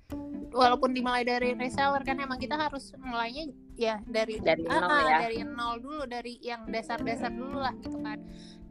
Walaupun 0.56 0.96
dimulai 0.96 1.26
dari 1.26 1.52
reseller 1.52 2.00
kan 2.06 2.16
emang 2.16 2.40
kita 2.40 2.56
harus 2.56 2.94
mulainya 3.02 3.50
ya 3.76 4.00
dari 4.08 4.40
Dari 4.40 4.64
Ah, 4.70 4.80
nol 4.80 4.88
ah, 4.88 5.02
ya. 5.04 5.18
dari 5.28 5.38
nol 5.44 5.76
dulu, 5.82 6.02
dari 6.08 6.40
yang 6.40 6.64
dasar-dasar 6.70 7.28
dulu 7.28 7.60
lah 7.60 7.74
gitu 7.84 7.98
kan. 8.00 8.16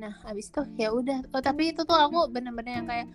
Nah, 0.01 0.17
habis 0.25 0.49
itu 0.49 0.65
ya 0.81 0.89
udah. 0.89 1.21
Oh, 1.35 1.43
tapi 1.43 1.75
itu 1.75 1.85
tuh 1.85 1.93
aku 1.93 2.31
bener-bener 2.31 2.81
yang 2.81 2.87
kayak 2.89 3.07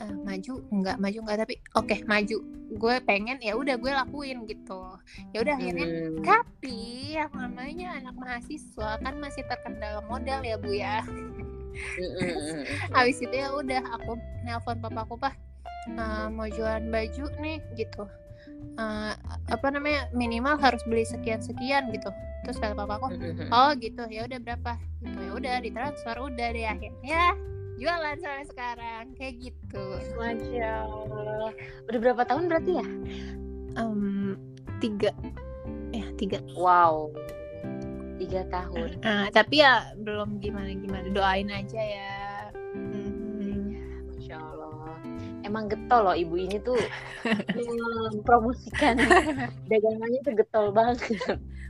eh, 0.00 0.14
maju 0.24 0.54
enggak 0.72 0.96
maju 0.98 1.18
enggak 1.22 1.38
tapi 1.46 1.54
oke 1.74 1.96
maju. 2.06 2.38
Gue 2.74 2.94
pengen 3.06 3.38
ya 3.38 3.54
udah 3.54 3.76
gue 3.78 3.92
lakuin 3.92 4.48
gitu. 4.50 4.82
Ya 5.30 5.38
udah 5.46 5.54
akhirnya 5.54 5.86
Hmm. 5.86 6.24
tapi 6.24 6.78
yang 7.14 7.30
namanya 7.30 8.02
anak 8.02 8.14
mahasiswa 8.18 8.98
kan 8.98 9.14
masih 9.22 9.46
terkendala 9.46 10.02
modal 10.06 10.42
ya 10.42 10.56
bu 10.58 10.72
ya. 10.74 11.04
Mm-mm. 11.74 12.62
habis 12.94 13.18
itu 13.18 13.34
ya 13.34 13.50
udah 13.50 13.82
aku 13.98 14.14
nelpon 14.46 14.78
papaku 14.78 15.18
pak 15.18 15.34
eh, 15.90 16.26
mau 16.30 16.46
jualan 16.46 16.86
baju 16.90 17.24
nih 17.38 17.58
gitu. 17.74 18.06
Eh, 18.74 19.12
apa 19.50 19.66
namanya 19.70 20.10
minimal 20.10 20.58
harus 20.58 20.82
beli 20.86 21.06
sekian 21.06 21.38
sekian 21.42 21.90
gitu. 21.94 22.10
Terus 22.44 22.58
kata 22.60 22.74
papaku 22.74 23.14
oh 23.50 23.70
gitu. 23.78 24.02
Ya 24.10 24.26
udah 24.26 24.38
berapa? 24.42 24.76
Gitu. 25.02 25.18
Ya 25.18 25.30
udah 25.32 25.54
ditransfer 25.62 26.16
udah 26.18 26.48
deh 26.50 26.66
akhirnya 26.66 27.38
jualan 27.74 28.16
sampai 28.16 28.46
sekarang 28.46 29.04
kayak 29.14 29.34
gitu 29.42 29.84
Masya 30.14 30.84
Allah. 30.84 31.50
Udah 31.84 31.98
berapa 32.00 32.22
tahun 32.22 32.46
berarti 32.46 32.72
ya? 32.74 32.86
Em, 33.74 34.38
tiga 34.78 35.10
ya 35.90 36.06
tiga 36.14 36.38
Wow. 36.54 37.10
Tiga 38.14 38.46
tahun. 38.46 39.02
Ah, 39.02 39.26
tapi 39.28 39.58
ya 39.58 39.74
belum 39.96 40.38
gimana 40.38 40.70
gimana 40.72 41.06
doain 41.08 41.48
aja 41.48 41.80
ya 41.80 42.14
Mhm. 42.72 43.74
Masya 44.10 44.36
Allah. 44.36 44.94
Emang 45.42 45.66
getol 45.66 46.00
loh 46.04 46.16
ibu 46.16 46.34
ini 46.36 46.56
tuh 46.58 46.78
mempromosikan 48.14 48.96
dagangannya 49.66 50.20
tuh 50.22 50.34
getol 50.34 50.70
banget. 50.70 50.98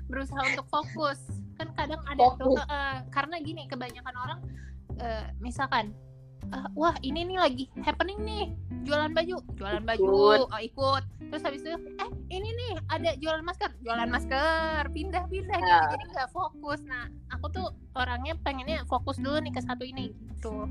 berusaha 0.04 0.36
untuk 0.46 0.68
fokus 0.68 1.16
kan 1.54 1.72
kadang 1.72 2.02
ada 2.04 2.20
tuh 2.36 2.52
Fokus. 2.52 2.60
eh, 2.62 2.96
karena 3.08 3.36
gini 3.40 3.64
kebanyakan 3.64 4.14
orang 4.14 4.38
eh, 4.96 5.26
misalkan 5.38 5.90
"Ah, 6.52 6.68
wah 6.72 6.92
ini 7.00 7.24
nih 7.24 7.40
lagi 7.40 7.64
happening 7.80 8.20
nih 8.20 8.44
jualan 8.84 9.10
baju 9.10 9.40
jualan 9.56 9.80
baju 9.80 10.04
Ikut. 10.04 10.40
oh, 10.44 10.60
ikut 10.60 11.02
terus 11.32 11.40
habis 11.40 11.64
itu 11.64 11.72
eh 11.72 12.10
ini 12.28 12.48
nih 12.52 12.72
ada 12.86 13.10
jualan 13.16 13.40
masker 13.40 13.72
jualan 13.80 14.04
masker 14.06 14.82
pindah 14.92 15.24
pindah 15.26 15.56
gitu 15.56 15.72
Ya. 15.72 15.88
jadi 15.88 16.04
nggak 16.04 16.28
fokus 16.30 16.84
nah 16.84 17.08
aku 17.32 17.48
tuh 17.48 17.66
orangnya 17.96 18.36
pengennya 18.38 18.84
fokus 18.84 19.16
dulu 19.16 19.40
nih 19.40 19.50
ke 19.50 19.60
satu 19.60 19.82
ini 19.82 20.12
gitu. 20.12 20.68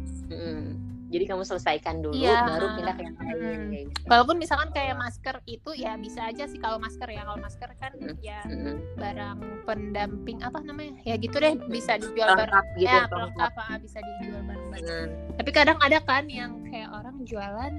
Jadi 1.14 1.24
kamu 1.24 1.46
selesaikan 1.46 2.02
dulu, 2.02 2.18
Iya. 2.18 2.42
baru 2.44 2.68
pindah 2.74 2.96
ke 2.96 3.04
yang 3.04 3.16
lain. 3.16 3.32
Mm. 3.34 3.62
kayak 3.70 3.86
gitu. 3.86 4.06
walaupun 4.06 4.36
misalkan 4.36 4.70
kayak 4.72 4.96
masker 4.96 5.36
itu 5.46 5.72
ya 5.76 5.94
bisa 5.96 6.26
aja 6.26 6.44
sih 6.44 6.58
kalau 6.58 6.78
masker 6.78 7.06
ya 7.08 7.22
kalau 7.22 7.38
masker 7.38 7.70
kan 7.78 7.92
Mm. 7.96 8.16
ya 8.20 8.40
Mm. 8.44 8.76
barang 8.96 9.38
pendamping 9.64 10.38
apa 10.40 10.60
namanya 10.60 10.98
ya 11.02 11.16
gitu 11.16 11.38
deh 11.38 11.54
bisa 11.68 11.96
dijual 11.96 12.34
bareng 12.34 12.50
Lengkap 12.50 12.66
gitu, 12.76 12.90
ya 12.90 13.06
pelengkap 13.06 13.54
ah, 13.56 13.78
bisa 13.78 13.98
dijual 14.00 14.42
bareng-bareng 14.44 14.86
Mm. 15.06 15.38
tapi 15.38 15.50
kadang 15.52 15.78
ada 15.80 16.00
kan 16.02 16.26
yang 16.26 16.52
kayak 16.66 16.90
orang 16.90 17.16
jualan 17.24 17.74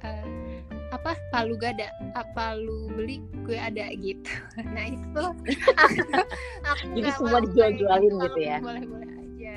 eh, 0.00 0.58
apa 0.90 1.12
palu 1.30 1.54
gada 1.54 1.86
apa 2.12 2.56
lu 2.56 2.90
beli 2.90 3.18
gue 3.44 3.54
ada 3.54 3.86
gitu 3.94 4.30
nah 4.74 4.84
itu 4.84 5.22
aku, 5.70 6.00
aku 6.70 6.84
Jadi 6.92 7.08
semua 7.12 7.30
mau 7.30 7.42
dijual-jualin 7.42 8.12
gitu 8.20 8.40
ya? 8.40 8.58
boleh 8.58 8.84
boleh 8.84 9.08
aja 9.12 9.54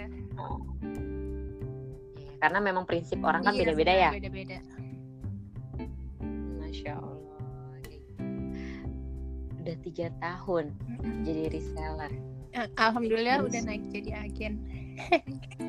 Karena 2.43 2.59
memang 2.59 2.83
prinsip 2.83 3.23
orang 3.23 3.39
kan 3.39 3.55
Iya, 3.55 3.71
beda-beda 3.71 3.93
ya. 3.95 4.09
beda 4.11 4.27
beda 4.27 4.57
Masya 6.59 6.91
Allah. 6.99 7.39
gitu. 7.87 8.11
Udah 9.63 9.75
tiga 9.79 10.07
tahun 10.19 10.65
jadi 11.23 11.47
reseller. 11.47 12.11
alhamdulillah 12.77 13.41
udah 13.41 13.61
naik 13.63 13.81
jadi 13.89 14.27
agen 14.27 14.59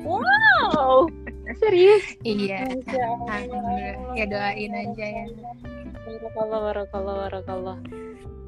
Wow, 0.05 1.09
serius? 1.57 2.03
iya 2.21 2.61
alhamdulillah 2.85 4.13
ya 4.13 4.25
doain 4.27 4.69
aja 4.75 5.05
ya 5.07 5.25
Barakallah, 6.05 6.59
barakallah, 6.61 7.15
barakallah. 7.25 7.77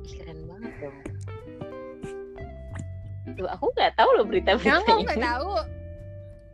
Keren 0.05 0.39
banget 0.46 0.74
dong. 0.77 0.98
Tuh, 3.34 3.50
aku 3.50 3.65
nggak 3.74 3.98
tahu 3.98 4.10
loh 4.13 4.25
berita-berita 4.25 4.77
kamu 4.84 5.01
nggak 5.01 5.24
tahu 5.24 5.51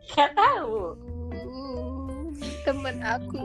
Nggak 0.04 0.32
tahu. 0.32 0.76
Temen 2.64 2.96
aku 3.00 3.44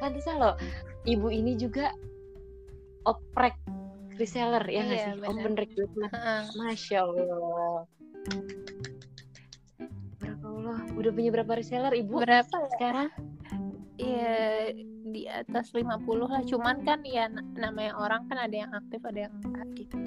Pantesan 0.00 0.36
loh, 0.36 0.54
ibu 1.04 1.28
ini 1.28 1.54
juga 1.54 1.92
oprek 3.04 3.54
reseller 4.16 4.64
ya 4.64 4.80
nggak 4.82 4.98
Iya, 4.98 5.06
sih? 5.08 5.22
Open 5.22 5.52
recruitment. 5.54 6.12
Masya 6.56 6.98
Allah. 7.02 7.86
Barakallah. 10.18 10.78
Udah 10.94 11.10
punya 11.10 11.30
berapa 11.30 11.52
reseller 11.54 11.92
ibu? 11.94 12.18
berapa 12.18 12.50
ya? 12.50 12.68
sekarang 12.72 13.08
ya 13.94 14.72
di 15.04 15.28
atas 15.28 15.70
50 15.70 15.86
lah 16.24 16.42
cuman 16.42 16.82
kan 16.82 17.04
ya 17.04 17.28
na- 17.28 17.44
namanya 17.54 17.94
orang 17.94 18.24
kan 18.26 18.40
ada 18.40 18.56
yang 18.56 18.72
aktif 18.72 18.98
ada 19.04 19.28
yang 19.28 19.34
enggak 19.44 19.68
gitu 19.76 19.98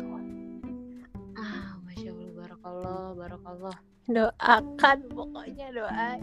Ah, 1.36 1.76
Masya 1.84 2.10
Allah, 2.12 2.32
barakallah, 2.34 3.04
barakallah. 3.14 3.78
Doakan 4.06 4.98
pokoknya 5.10 5.68
doain 5.74 6.22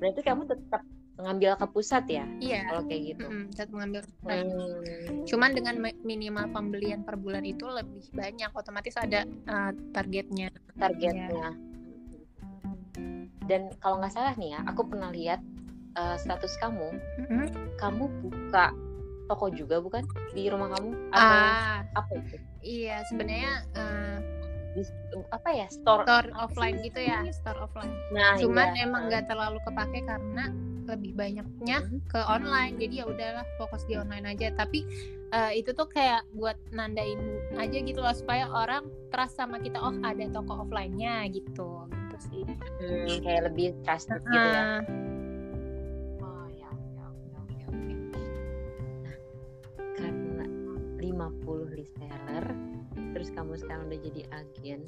Berarti 0.00 0.20
kamu 0.24 0.48
tetap 0.48 0.82
ngambil 1.20 1.52
ke 1.60 1.66
pusat 1.68 2.04
ya? 2.08 2.24
iya 2.40 2.64
Kalau 2.72 2.82
kayak 2.88 3.02
gitu. 3.14 3.26
mm, 3.28 3.44
tetap 3.52 3.70
mengambil 3.76 4.00
Hmm. 4.24 5.24
cuman 5.28 5.50
dengan 5.52 5.74
mi- 5.80 6.00
minimal 6.04 6.48
pembelian 6.52 7.04
per 7.04 7.20
bulan 7.20 7.44
itu 7.44 7.68
lebih 7.68 8.08
banyak 8.12 8.50
otomatis 8.56 8.96
ada 8.96 9.24
uh, 9.48 9.72
targetnya 9.92 10.48
targetnya. 10.80 11.52
Dan 13.44 13.68
kalau 13.82 14.00
nggak 14.00 14.14
salah 14.14 14.32
nih 14.38 14.56
ya, 14.56 14.60
aku 14.64 14.86
pernah 14.88 15.10
lihat 15.12 15.40
uh, 15.98 16.16
status 16.16 16.54
kamu, 16.62 16.94
Mm-mm. 17.26 17.46
kamu 17.76 18.04
buka 18.24 18.72
toko 19.28 19.50
juga 19.52 19.82
bukan 19.82 20.06
di 20.32 20.48
rumah 20.48 20.72
kamu? 20.72 20.90
Atau 21.12 21.36
ah 21.36 21.82
apa 21.96 22.10
itu? 22.16 22.36
iya 22.60 23.02
sebenarnya 23.08 23.52
uh, 23.76 24.18
Di, 24.70 24.82
apa 25.30 25.50
ya 25.50 25.66
store? 25.66 26.06
store 26.06 26.28
offline 26.38 26.76
gitu 26.80 27.00
ya 27.02 27.26
store 27.34 27.58
offline 27.66 27.90
Nah, 28.14 28.38
cuman 28.38 28.68
iya. 28.70 28.84
emang 28.86 29.02
nggak 29.10 29.26
terlalu 29.26 29.58
kepake 29.66 30.06
karena 30.06 30.44
lebih 30.86 31.12
banyaknya 31.14 31.78
Mhm. 31.86 31.98
ke 32.06 32.20
online 32.22 32.74
jadi 32.78 32.94
ya 33.02 33.06
udahlah 33.06 33.46
fokus 33.58 33.82
di 33.86 33.94
online 33.94 34.26
aja 34.26 34.50
tapi 34.54 34.82
eh, 35.30 35.62
itu 35.62 35.70
tuh 35.70 35.86
kayak 35.86 36.26
buat 36.34 36.58
nandain 36.70 37.18
aja 37.54 37.78
gitu 37.78 38.02
loh 38.02 38.10
supaya 38.10 38.50
orang 38.50 38.82
trust 39.10 39.38
sama 39.38 39.58
kita 39.58 39.78
oh 39.78 39.94
ada 40.02 40.26
toko 40.30 40.66
offline-nya 40.66 41.26
gitu 41.30 41.86
gitu 41.86 42.16
sih 42.18 42.42
Hmm, 42.80 43.14
kayak 43.22 43.42
lebih 43.46 43.76
trusted 43.84 44.18
gitu 44.24 44.48
ya. 44.50 44.82
Oh 46.18 46.46
ya, 46.50 46.70
oke 46.98 47.28
oke 47.36 47.56
oke 47.68 47.92
oke. 47.92 48.22
Nah, 49.04 49.16
karena 49.94 50.46
50 50.98 51.68
reseller, 51.70 52.46
terus 53.10 53.28
kamu 53.34 53.58
sekarang 53.58 53.90
udah 53.90 54.00
jadi 54.00 54.22
agen, 54.30 54.80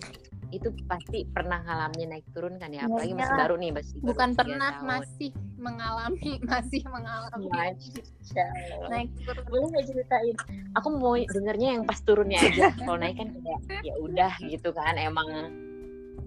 itu 0.53 0.69
pasti 0.87 1.25
pernah 1.31 1.63
ngalamin 1.65 2.19
naik 2.19 2.27
turun 2.35 2.57
kan 2.61 2.71
ya? 2.71 2.85
Iya, 2.85 2.91
Apalagi 2.91 3.13
masih 3.17 3.37
baru 3.39 3.55
nih, 3.59 3.71
masih 3.75 3.95
baru 3.99 4.09
bukan 4.13 4.29
pernah 4.37 4.71
tahun. 4.73 4.87
masih 4.87 5.31
mengalami 5.63 6.31
masih 6.53 6.83
mengalami 6.87 7.47
Masya 7.51 8.45
Allah. 8.47 8.89
naik 8.91 9.11
turun 9.23 9.45
Boleh 9.49 9.67
nggak 9.73 9.85
ceritain? 9.91 10.37
Aku 10.79 10.89
mau 10.95 11.15
dengernya 11.19 11.69
yang 11.79 11.85
pas 11.87 11.99
turunnya 12.03 12.39
aja. 12.39 12.71
Kalau 12.79 12.99
naik 12.99 13.17
kan 13.19 13.29
kayak 13.33 13.61
ya 13.87 13.95
udah 13.99 14.33
gitu 14.47 14.71
kan, 14.75 14.95
emang 14.99 15.29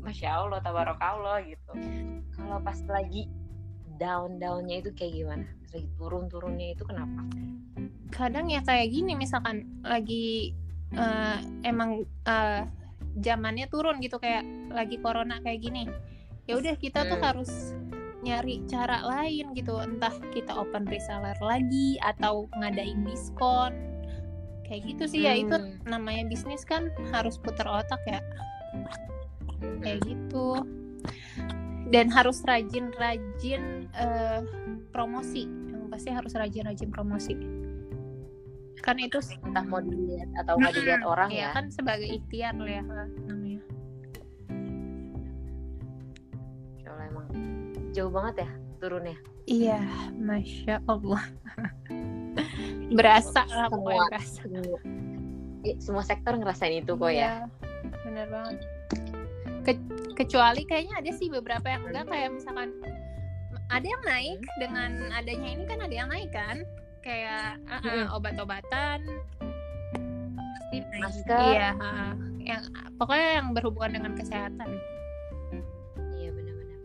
masya 0.06 0.38
Allah, 0.38 0.60
tabarakallah 0.62 1.42
gitu. 1.48 1.72
Kalau 2.36 2.62
pas 2.62 2.78
lagi 2.88 3.26
down 3.96 4.38
downnya 4.38 4.84
itu 4.84 4.92
kayak 4.94 5.14
gimana? 5.18 5.48
Pas 5.66 5.72
lagi 5.80 5.90
turun 5.98 6.24
turunnya 6.28 6.68
itu 6.76 6.84
kenapa? 6.84 7.24
kadang 8.16 8.48
ya 8.48 8.64
kayak 8.64 8.96
gini 8.96 9.12
misalkan 9.12 9.68
lagi 9.84 10.56
eh, 10.96 11.38
emang 11.68 12.04
eh, 12.26 12.62
zamannya 13.20 13.68
turun 13.72 14.00
gitu 14.04 14.20
kayak 14.20 14.44
lagi 14.72 15.00
corona 15.00 15.40
kayak 15.44 15.60
gini. 15.64 15.84
Ya 16.46 16.60
udah 16.60 16.76
kita 16.78 17.08
tuh 17.08 17.20
Hmm. 17.20 17.28
harus 17.32 17.52
nyari 18.26 18.62
cara 18.66 19.06
lain 19.06 19.54
gitu. 19.56 19.78
Entah 19.80 20.14
kita 20.34 20.52
open 20.56 20.88
reseller 20.90 21.38
lagi 21.40 21.96
atau 22.04 22.50
ngadain 22.60 23.06
diskon. 23.08 23.72
Kayak 24.66 24.82
gitu 24.96 25.04
sih 25.06 25.22
ya 25.30 25.34
itu 25.38 25.54
Hmm. 25.54 25.78
namanya 25.86 26.26
bisnis 26.26 26.66
kan 26.66 26.90
harus 27.14 27.38
putar 27.38 27.70
otak 27.70 28.02
ya. 28.10 28.20
Kayak 29.82 30.04
gitu. 30.06 30.66
Dan 31.94 32.10
harus 32.10 32.42
rajin-rajin 32.44 33.88
eh, 33.94 34.42
promosi. 34.90 35.46
Yang 35.46 35.86
pasti 35.88 36.10
harus 36.12 36.34
rajin-rajin 36.34 36.90
promosi 36.90 37.65
kan 38.86 39.02
itu 39.02 39.18
entah 39.42 39.66
mau 39.66 39.82
dilihat 39.82 40.30
atau 40.46 40.62
nggak 40.62 40.74
dilihat 40.78 41.02
orang 41.02 41.30
ya 41.34 41.50
ya. 41.50 41.58
kan 41.58 41.66
sebagai 41.74 42.06
ikhtiar 42.06 42.54
ya 42.62 42.86
namanya 42.86 43.62
Allah 46.86 47.06
emang 47.10 47.28
jauh 47.98 48.14
banget 48.14 48.46
ya 48.46 48.50
turunnya. 48.78 49.18
iya 49.50 49.82
masya 50.14 50.78
allah 50.86 51.24
berasa 52.98 53.42
lah 53.50 53.74
Semua. 53.74 54.06
berasa 54.06 54.42
Semua, 54.46 54.80
semua 55.82 56.04
sektor 56.06 56.38
ngerasain 56.38 56.86
itu 56.86 56.94
kok 56.94 57.10
ya. 57.10 57.18
Iya, 57.18 57.34
bener 58.06 58.28
banget 58.30 58.58
Ke- 59.66 59.90
kecuali 60.14 60.62
kayaknya 60.70 61.02
ada 61.02 61.12
sih 61.18 61.26
beberapa 61.34 61.66
yang 61.66 61.90
enggak 61.90 62.06
kayak 62.06 62.30
misalkan 62.38 62.70
ada 63.74 63.88
yang 63.90 64.04
naik 64.06 64.40
dengan 64.62 65.10
adanya 65.10 65.50
ini 65.58 65.64
kan 65.66 65.82
ada 65.82 65.96
yang 66.06 66.10
naik 66.14 66.30
kan 66.30 66.62
kayak 67.06 67.62
uh, 67.70 67.86
uh, 67.86 68.06
obat-obatan. 68.18 69.00
Pasti 70.34 70.78
naik. 70.82 71.02
Masker. 71.06 71.40
iya 71.54 71.70
uh, 71.78 72.14
yang 72.46 72.62
pokoknya 72.98 73.30
yang 73.42 73.48
berhubungan 73.54 73.92
dengan 74.02 74.12
kesehatan. 74.18 74.70
Iya 76.18 76.30
benar-benar. 76.34 76.80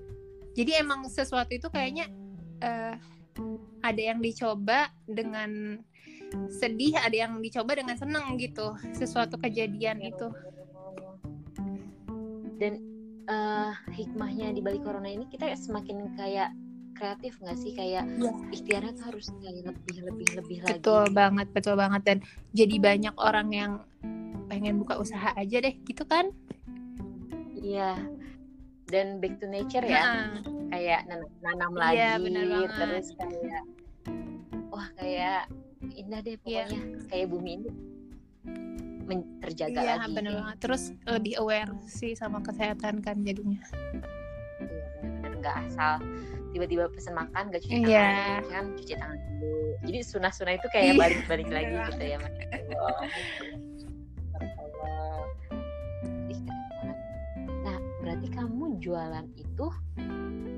jadi 0.56 0.70
emang 0.85 1.09
sesuatu 1.09 1.52
itu 1.52 1.68
kayaknya 1.68 2.09
eh, 2.64 2.94
ada 3.80 4.00
yang 4.00 4.20
dicoba 4.24 4.88
dengan 5.04 5.80
sedih 6.48 6.94
ada 6.96 7.16
yang 7.16 7.40
dicoba 7.44 7.76
dengan 7.76 7.96
seneng 7.96 8.40
gitu. 8.40 8.72
Sesuatu 8.96 9.37
kejadian 9.37 10.00
itu. 10.00 10.28
Dan 12.56 12.80
eh, 13.28 13.72
hikmahnya 13.92 14.56
di 14.56 14.61
balik 14.64 14.85
corona 14.85 15.12
ini 15.12 15.28
kita 15.28 15.48
semakin 15.56 16.16
kayak 16.16 16.56
kreatif 17.01 17.33
nggak 17.41 17.57
sih 17.57 17.73
kayak 17.73 18.05
Iya. 18.05 18.31
ikhtiarnya 18.53 18.93
tuh 18.93 19.05
harus 19.09 19.27
lebih 19.41 19.97
lebih 20.05 20.29
lebih 20.37 20.57
lagi. 20.61 20.73
betul 20.77 21.05
banget 21.11 21.49
betul 21.51 21.75
banget 21.75 22.03
dan 22.05 22.19
jadi 22.53 22.77
banyak 22.77 23.15
orang 23.17 23.49
yang 23.51 23.73
pengen 24.47 24.77
buka 24.77 25.01
usaha 25.01 25.33
aja 25.33 25.57
deh 25.59 25.75
gitu 25.83 26.05
kan 26.05 26.29
Iya. 27.57 27.97
Dan 28.87 29.21
back 29.21 29.39
to 29.39 29.47
nature 29.47 29.85
ya. 29.85 30.01
Nah, 30.03 30.43
kayak 30.69 31.07
nan- 31.07 31.31
nanam 31.39 31.73
lagi 31.73 31.95
Iya, 31.95 32.11
banget. 32.17 32.71
terus 32.75 33.07
kayak 33.15 33.63
wah 34.67 34.89
kayak 34.97 35.47
indah 35.93 36.21
deh 36.21 36.35
Iya. 36.41 36.67
pokoknya 36.67 36.81
kayak 37.07 37.27
bumi 37.29 37.51
ini 37.55 37.69
terjaga 39.41 39.79
Iya 39.79 39.95
lagi 40.01 40.11
bener 40.15 40.33
banget. 40.37 40.57
Terus 40.59 40.83
lebih 41.05 41.35
aware 41.37 41.71
sih 41.85 42.15
sama 42.15 42.41
kesehatan 42.41 42.99
kan 42.99 43.21
jadinya. 43.21 43.61
Iya, 44.59 45.29
nggak 45.37 45.57
asal 45.67 45.95
tiba-tiba 46.51 46.89
pesen 46.89 47.15
makan 47.15 47.49
gak 47.49 47.61
cuci 47.61 47.77
Iya. 47.81 48.03
tangan 48.41 48.45
kan 48.49 48.65
cuci 48.75 48.95
tangan 48.95 49.19
dulu 49.39 49.59
jadi 49.81 49.99
sunah-sunah 50.03 50.53
itu 50.55 50.67
kayak 50.69 50.85
Iya, 50.85 50.95
balik-balik 50.97 51.49
lagi 51.57 51.71
bener 51.71 51.89
gitu 51.89 52.05
ya 52.05 52.19
Mas 52.19 52.35
banget. 56.41 56.99
nah 57.61 57.77
berarti 58.01 58.29
kamu 58.29 58.65
jualan 58.79 59.27
itu 59.35 59.67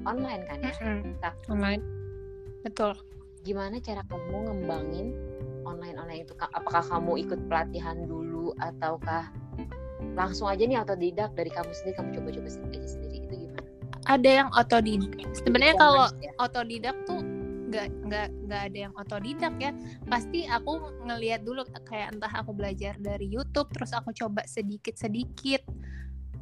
online 0.02 0.42
kan 0.44 0.58
ya 0.60 0.74
Tak. 1.20 1.34
Online. 1.48 1.82
Betul. 2.62 2.94
gimana 3.42 3.74
cara 3.76 4.06
kamu 4.06 4.46
ngembangin 4.46 5.18
online 5.64 5.98
online 5.98 6.22
itu 6.22 6.30
Ka- 6.32 6.50
apakah 6.52 6.78
kamu 6.80 7.18
ikut 7.20 7.40
pelatihan 7.46 7.98
dulu 8.00 8.54
ataukah 8.56 9.34
langsung 10.14 10.46
aja 10.46 10.62
nih 10.62 10.78
otodidak 10.78 11.34
dari 11.34 11.50
kamu 11.50 11.66
sendiri 11.72 11.94
kamu 11.96 12.08
coba-coba 12.14 12.46
sendiri 12.48 12.78
aja 12.78 12.90
sendiri 12.92 13.16
itu 13.20 13.34
Ada 14.06 14.30
yang 14.44 14.48
otodidak. 14.54 15.14
Sebenarnya 15.36 15.74
E-commerce 15.78 16.14
kalau 16.14 16.22
ya? 16.22 16.32
otodidak 16.42 16.96
tuh 17.06 17.20
nggak 17.72 17.88
nggak 18.04 18.28
nggak 18.44 18.62
ada 18.68 18.78
yang 18.84 18.92
otodidak 19.00 19.54
ya 19.56 19.72
pasti 20.04 20.44
aku 20.44 20.92
ngelihat 21.08 21.40
dulu 21.40 21.64
kayak 21.88 22.12
entah 22.12 22.28
aku 22.28 22.52
belajar 22.52 22.92
dari 23.00 23.32
YouTube 23.32 23.72
terus 23.72 23.96
aku 23.96 24.12
coba 24.12 24.44
sedikit 24.44 24.92
sedikit 25.00 25.64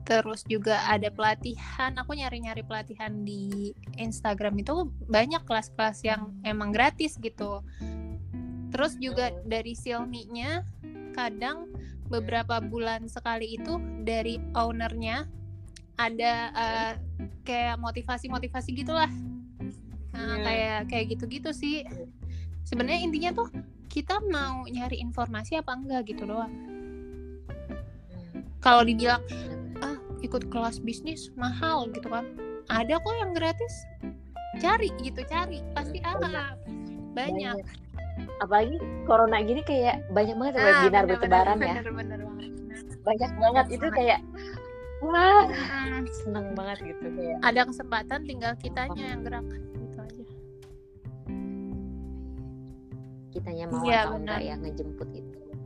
terus 0.02 0.42
juga 0.50 0.82
ada 0.90 1.06
pelatihan 1.06 1.94
aku 2.02 2.18
nyari 2.18 2.42
nyari 2.42 2.66
pelatihan 2.66 3.22
di 3.22 3.70
Instagram 3.94 4.58
itu 4.58 4.90
banyak 5.06 5.46
kelas-kelas 5.46 6.02
yang 6.02 6.34
emang 6.42 6.74
gratis 6.74 7.14
gitu 7.22 7.62
terus 8.74 8.98
juga 8.98 9.30
dari 9.46 9.78
Xiaomi-nya 9.78 10.66
kadang 11.14 11.70
beberapa 12.10 12.58
bulan 12.58 13.06
sekali 13.06 13.54
itu 13.54 13.78
dari 14.02 14.42
ownernya 14.58 15.30
ada 16.00 16.32
eh, 16.50 16.92
kayak 17.44 17.76
motivasi-motivasi 17.76 18.68
gitulah. 18.72 19.10
Nah, 20.10 20.36
Hmm. 20.36 20.42
kayak 20.42 20.78
kayak 20.88 21.06
gitu-gitu 21.12 21.50
sih. 21.52 21.84
Sebenarnya 22.64 23.00
intinya 23.02 23.30
tuh 23.34 23.48
kita 23.86 24.22
mau 24.26 24.64
nyari 24.64 24.98
informasi 24.98 25.58
apa 25.58 25.74
enggak 25.74 26.08
gitu 26.08 26.24
doang. 26.24 26.50
Hmm, 28.10 28.40
kalau 28.58 28.82
dibilang 28.82 29.20
ah 29.80 29.94
ikut 30.20 30.48
kelas 30.48 30.78
bisnis 30.78 31.28
mahal 31.34 31.88
gitu 31.90 32.06
kan. 32.06 32.24
Ada 32.68 32.96
kok 32.96 33.14
yang 33.16 33.32
gratis. 33.32 33.74
Cari 34.58 34.90
gitu 35.00 35.20
cari. 35.24 35.62
Pasti 35.72 35.98
ada. 36.00 36.54
Banyak. 37.12 37.56
Apalagi 38.38 38.76
corona 39.04 39.40
gini 39.40 39.64
kayak 39.64 40.06
banyak 40.12 40.36
banget 40.36 40.54
Ah, 40.54 40.62
webinar 40.62 41.02
bener, 41.02 41.10
bertebaran 41.16 41.56
bener, 41.56 41.66
ya. 41.66 41.74
Bener, 41.80 41.92
bener 41.92 42.18
banget. 42.20 42.50
banyak 43.00 43.32
banget. 43.34 43.66
Itu 43.68 43.80
banget. 43.82 43.96
kayak 43.96 44.20
wah. 45.02 45.44
Seneng 46.10 46.52
banget 46.52 46.78
gitu 46.86 47.06
ada 47.40 47.60
kesempatan 47.64 48.24
tinggal 48.24 48.52
kitanya 48.56 49.04
yang 49.10 49.20
gerak 49.22 49.46
gitu 49.74 49.96
aja. 49.98 50.24
Kitanya 53.30 53.64
mau 53.66 53.82
Iya, 53.82 53.98
atau 54.04 54.18
enggak 54.18 54.38
benar. 54.38 54.48
ya 54.48 54.54
ngejemput 54.58 55.08
itu 55.12 55.38
Ya, 55.40 55.56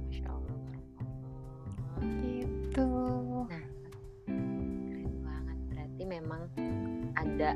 Masya 0.00 0.28
Allah 0.30 0.56
gitu. 2.14 2.88
Keren 4.26 5.14
banget. 5.20 5.56
Berarti 5.68 6.02
memang 6.04 6.42
ada 7.14 7.50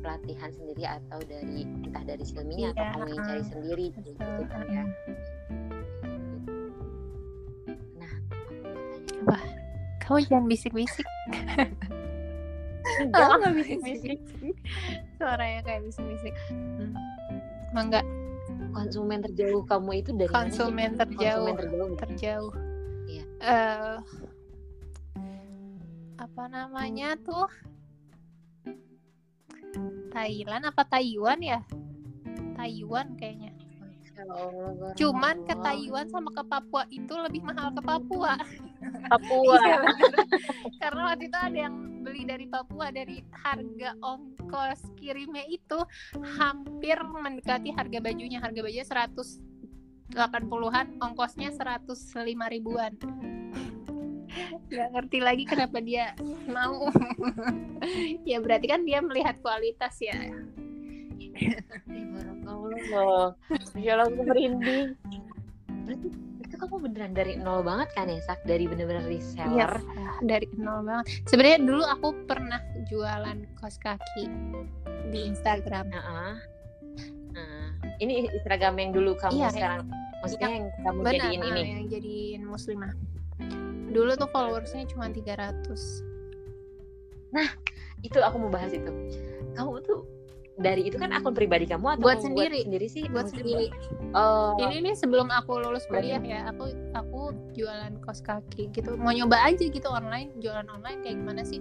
pelatihan 0.00 0.50
sendiri 0.52 0.84
atau 0.84 1.16
dari 1.24 1.64
entah 1.64 2.04
dari 2.04 2.20
silminya 2.22 2.72
atau 2.72 2.84
Iya, 2.84 2.92
kamu 2.92 3.08
yang 3.08 3.24
cari 3.24 3.42
sendiri 3.42 3.84
betul. 3.90 4.12
gitu 4.12 4.42
kan 4.52 4.66
ya 4.68 4.84
kamu 10.04 10.18
jangan 10.28 10.46
bisik-bisik. 10.46 11.08
Enggak 13.00 13.28
enggak 13.40 13.52
bisik-bisik. 13.56 14.18
suaranya 15.16 15.60
kayak 15.64 15.80
bisik-bisik. 15.88 16.34
Hmm. 16.52 16.92
emang 17.72 17.86
enggak 17.90 18.06
konsumen 18.70 19.18
terjauh 19.24 19.62
kamu 19.66 19.90
itu 20.04 20.10
dari 20.14 20.30
mana 20.30 20.38
konsumen 20.44 20.90
terjauh 20.94 21.46
konsumen 21.48 21.56
terjauh. 21.56 21.96
terjauh. 21.96 22.52
Iya. 23.08 23.24
Eh, 23.40 23.98
apa 26.20 26.44
namanya 26.52 27.16
tuh? 27.18 27.48
Thailand 30.14 30.70
apa 30.70 30.86
Taiwan 30.86 31.42
ya? 31.42 31.60
Taiwan 32.54 33.18
kayaknya. 33.18 33.50
Cuman 34.94 35.42
ke. 35.42 35.54
Taiwan 35.58 36.06
sama 36.06 36.30
ke 36.30 36.42
Papua 36.46 36.86
itu 36.94 37.10
lebih 37.18 37.42
mahal 37.42 37.74
ke 37.74 37.82
Papua 37.82 38.38
Papua. 39.08 39.56
Iya, 39.60 39.78
karena 40.80 41.02
waktu 41.12 41.24
itu 41.28 41.38
ada 41.38 41.58
yang 41.68 41.74
beli 42.04 42.28
dari 42.28 42.46
Papua 42.48 42.92
dari 42.92 43.24
harga 43.32 43.96
ongkos 44.04 44.80
kirimnya 45.00 45.44
itu 45.48 45.80
hampir 46.36 47.00
mendekati 47.00 47.72
harga 47.72 47.98
bajunya. 48.00 48.40
Harga 48.40 48.60
bajunya 48.60 48.84
180-an 48.84 50.86
ongkosnya 51.00 51.50
105 51.56 52.52
ribuan. 52.52 52.92
Gak 54.68 54.90
ngerti 54.90 55.18
lagi 55.22 55.44
kenapa 55.46 55.78
dia 55.80 56.14
mau. 56.50 56.88
Ya 58.24 58.40
berarti 58.40 58.64
kan 58.64 58.80
dia 58.88 59.04
melihat 59.04 59.36
kualitas 59.44 60.00
ya. 60.00 60.16
Eh, 60.16 60.32
Barakallah. 61.84 63.36
Masya 63.52 63.92
Allah 63.92 64.24
merinding. 64.24 64.96
Kamu 66.64 66.80
beneran 66.80 67.12
dari 67.12 67.36
nol 67.36 67.60
banget 67.60 67.92
kan 67.92 68.08
ya, 68.08 68.16
Sak? 68.24 68.40
Dari 68.48 68.64
bener-bener 68.64 69.04
Iya, 69.04 69.20
reseller. 69.20 69.72
dari 70.24 70.48
nol 70.56 70.80
banget. 70.80 71.04
Sebenarnya 71.28 71.58
dulu 71.60 71.84
aku 71.84 72.08
pernah 72.24 72.56
jualan 72.88 73.36
kaos 73.60 73.76
kaki 73.76 74.24
di 75.12 75.28
Instagram. 75.28 75.92
Heeh. 75.92 76.32
Nah, 77.36 77.68
ini 78.00 78.32
Instagram 78.32 78.80
yang 78.80 78.90
dulu 78.96 79.12
kamu 79.20 79.36
Iya, 79.36 79.48
sekarang, 79.52 79.92
maksudnya 80.24 80.48
yang 80.48 80.66
kamu 80.80 80.98
Benar, 81.04 81.12
jadiin 81.20 81.40
nah, 81.44 81.48
ini. 81.52 81.60
yang 81.68 81.86
jadiin 81.92 82.42
muslimah. 82.48 82.92
Dulu 83.92 84.10
tuh 84.16 84.28
followersnya 84.32 84.88
cuma 84.88 85.12
300. 85.12 86.00
Itu 88.00 88.24
aku 88.24 88.36
mau 88.40 88.48
bahas 88.48 88.72
itu. 88.72 88.88
Kamu 89.52 89.84
tuh 89.84 90.00
dari 90.54 90.86
itu 90.86 90.94
kan 90.94 91.10
akun 91.10 91.34
pribadi 91.34 91.66
kamu 91.66 91.98
atau 91.98 92.04
Buat 92.06 92.22
sendiri. 92.22 92.62
sendiri 92.62 92.86
sih? 92.86 93.04
Buat 93.10 93.34
sendiri. 93.34 93.74
Oh, 94.14 94.54
Ini 94.62 94.86
nih 94.86 94.94
sebelum 94.94 95.26
aku 95.30 95.58
lulus 95.58 95.82
kuliah 95.90 96.22
ya, 96.22 96.46
aku 96.46 96.70
aku 96.94 97.34
jualan 97.58 97.98
kaos 98.06 98.22
kaki 98.22 98.70
gitu. 98.70 98.94
Mau 98.94 99.10
nyoba 99.10 99.42
aja 99.42 99.66
gitu 99.66 99.88
online, 99.90 100.30
jualan 100.38 100.66
online 100.70 101.02
kayak 101.02 101.18
gimana 101.18 101.42
sih? 101.42 101.58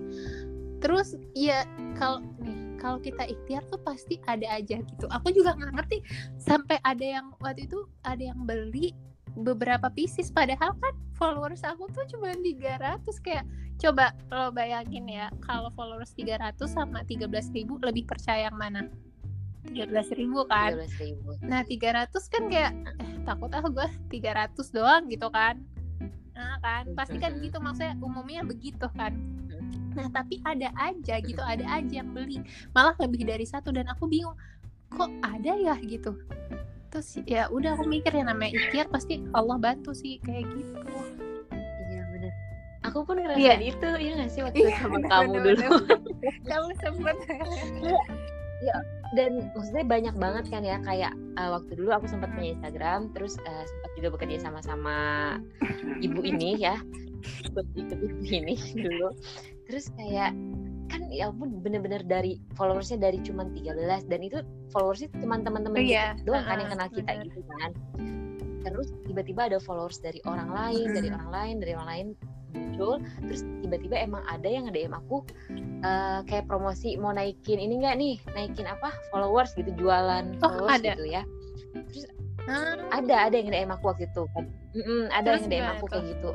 Terus 0.78 1.18
ya 1.34 1.66
kalau 1.98 2.22
nih 2.44 2.78
kalau 2.78 3.00
kita 3.00 3.24
ikhtiar 3.24 3.64
tuh 3.72 3.80
pasti 3.82 4.20
ada 4.28 4.46
aja 4.60 4.78
gitu. 4.84 5.06
Aku 5.10 5.32
juga 5.32 5.56
nggak 5.56 5.74
ngerti 5.80 5.98
sampai 6.36 6.78
ada 6.84 7.06
yang 7.06 7.32
waktu 7.40 7.66
itu 7.66 7.88
ada 8.04 8.20
yang 8.20 8.44
beli 8.44 8.92
beberapa 9.38 9.90
pieces. 9.90 10.30
Padahal 10.30 10.78
kan 10.78 10.94
followers 11.18 11.66
aku 11.66 11.90
tuh 11.94 12.06
cuma 12.10 12.34
300 12.34 13.02
kayak 13.22 13.46
coba 13.82 14.14
lo 14.30 14.54
bayangin 14.54 15.10
ya 15.10 15.28
kalau 15.44 15.74
followers 15.74 16.14
300 16.14 16.56
sama 16.70 17.02
13.000 17.04 17.52
ribu 17.58 17.74
lebih 17.82 18.06
percaya 18.06 18.48
yang 18.48 18.58
mana? 18.58 18.88
13.000 19.68 20.20
ribu 20.20 20.46
kan? 20.46 20.78
13.000. 20.78 21.48
Nah 21.48 21.62
300 21.66 22.34
kan 22.34 22.44
kayak 22.52 22.74
eh 23.02 23.12
takut 23.26 23.50
ah 23.56 23.64
gue 23.64 23.88
300 24.12 24.54
doang 24.76 25.04
gitu 25.10 25.28
kan? 25.34 25.58
Nah 26.38 26.60
kan? 26.62 26.92
Pasti 26.94 27.18
kan 27.18 27.40
gitu 27.42 27.58
maksudnya 27.58 27.98
umumnya 28.04 28.46
begitu 28.46 28.86
kan? 28.94 29.16
Nah 29.94 30.10
tapi 30.10 30.42
ada 30.46 30.70
aja 30.78 31.22
gitu 31.22 31.42
ada 31.42 31.64
aja 31.66 31.94
yang 32.04 32.12
beli. 32.12 32.44
Malah 32.76 32.98
lebih 33.02 33.26
dari 33.26 33.48
satu. 33.48 33.72
Dan 33.74 33.90
aku 33.90 34.06
bingung 34.06 34.36
kok 34.94 35.10
ada 35.26 35.58
ya 35.58 35.74
gitu 35.82 36.14
terus 36.94 37.18
ya 37.26 37.50
udah 37.50 37.74
aku 37.74 37.90
mikir 37.90 38.14
ya 38.14 38.22
namanya 38.22 38.54
ikhtiar 38.54 38.86
pasti 38.94 39.26
Allah 39.34 39.58
bantu 39.58 39.98
sih 39.98 40.22
kayak 40.22 40.46
gitu 40.54 40.78
Iya 41.90 42.04
bener. 42.14 42.32
Aku 42.86 43.02
pun 43.02 43.18
ngerasain 43.18 43.42
Iya. 43.42 43.56
itu, 43.66 43.90
iya 43.98 44.12
gak 44.22 44.30
sih 44.30 44.42
waktu 44.46 44.62
Iya, 44.62 44.78
sama 44.78 45.02
bener, 45.02 45.10
kamu 45.10 45.32
bener, 45.34 45.56
dulu. 45.58 45.78
kamu 46.54 46.70
sempet 46.78 47.16
dan 49.14 49.32
maksudnya 49.54 49.86
banyak 49.86 50.16
banget 50.18 50.46
kan 50.50 50.64
ya 50.66 50.78
kayak 50.82 51.14
eh, 51.14 51.50
waktu 51.50 51.72
dulu 51.78 51.94
aku 51.94 52.10
sempat 52.10 52.34
punya 52.34 52.58
Instagram 52.58 53.14
terus 53.14 53.38
eh, 53.46 53.64
sempat 53.70 53.90
juga 53.94 54.08
bekerja 54.18 54.38
sama-sama 54.42 54.98
ibu 56.02 56.22
ini 56.26 56.58
ya 56.58 56.82
ikut 57.46 57.66
ibu 57.78 57.96
ini 58.26 58.58
dulu 58.86 59.14
terus 59.70 59.94
kayak 59.94 60.34
kan 60.94 61.10
ya 61.10 61.28
ampun 61.28 61.58
bener-bener 61.60 62.06
dari 62.06 62.38
followersnya 62.54 63.02
dari 63.02 63.18
cuman 63.20 63.50
13 63.52 63.74
dan 64.06 64.20
itu 64.22 64.38
followersnya 64.70 65.10
cuma 65.18 65.42
teman-teman 65.42 65.82
Iya, 65.82 66.14
deket 66.14 66.24
doang 66.24 66.46
kan 66.46 66.58
yang 66.60 66.70
kenal 66.70 66.88
kita 66.88 67.12
bener. 67.12 67.26
gitu 67.28 67.40
kan 67.50 67.72
terus 68.64 68.88
tiba-tiba 69.04 69.42
ada 69.44 69.58
followers 69.58 69.98
dari 69.98 70.22
orang 70.24 70.48
lain 70.48 70.94
dari 70.94 71.10
Mm. 71.10 71.18
orang 71.18 71.30
lain 71.32 71.56
dari 71.58 71.72
orang 71.74 71.90
lain 71.90 72.08
muncul 72.54 72.94
terus 73.20 73.42
tiba-tiba 73.60 73.96
emang 73.98 74.22
ada 74.26 74.46
yang 74.46 74.64
nge-DM 74.66 74.94
aku 74.94 75.26
eh, 75.82 76.20
kayak 76.24 76.46
promosi 76.46 76.94
mau 76.96 77.10
naikin 77.10 77.58
ini 77.58 77.76
enggak 77.76 77.98
nih 77.98 78.16
naikin 78.32 78.64
apa 78.66 78.94
followers 79.10 79.52
gitu 79.54 79.74
jualan 79.76 80.38
Oh, 80.38 80.48
followers 80.48 80.78
ada. 80.80 80.94
gitu 80.94 81.06
ya 81.10 81.24
terus 81.90 82.06
Ah, 82.44 82.76
ada 82.92 83.16
ada 83.24 83.36
yang 83.36 83.50
DM 83.50 83.72
aku 83.72 83.88
waktu 83.88 84.04
itu 84.06 84.28
kan 84.30 84.44
Mm-mm, 84.74 85.08
ada 85.10 85.32
Terus 85.32 85.42
yang 85.42 85.52
DM 85.54 85.68
aku 85.74 85.86
kayak 85.88 86.06
gitu 86.12 86.32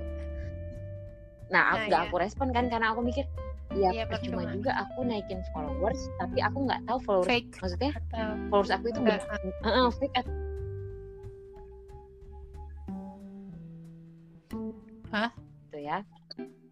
nah 1.48 1.62
aku 1.70 1.76
Nah, 1.78 1.86
nggak 1.86 2.00
iya. 2.00 2.08
aku 2.08 2.16
respon 2.18 2.48
kan 2.50 2.64
karena 2.66 2.92
aku 2.92 3.00
mikir 3.00 3.24
ya 3.70 3.90
Iya, 3.92 4.04
percuma. 4.08 4.48
juga 4.48 4.72
aku 4.80 5.04
naikin 5.04 5.44
followers 5.52 6.00
tapi 6.16 6.40
aku 6.40 6.58
nggak 6.64 6.80
tahu 6.88 6.98
followers 7.04 7.28
fake 7.28 7.50
maksudnya 7.60 7.92
atau 7.94 8.28
followers 8.48 8.72
aku 8.72 8.84
itu 8.88 8.98
enggak 9.04 9.20
bener 9.28 9.52
Heeh, 9.60 9.86
fake 9.92 10.16
atau 10.16 10.32
Hah? 15.08 15.30
gitu 15.68 15.78
ya. 15.80 16.04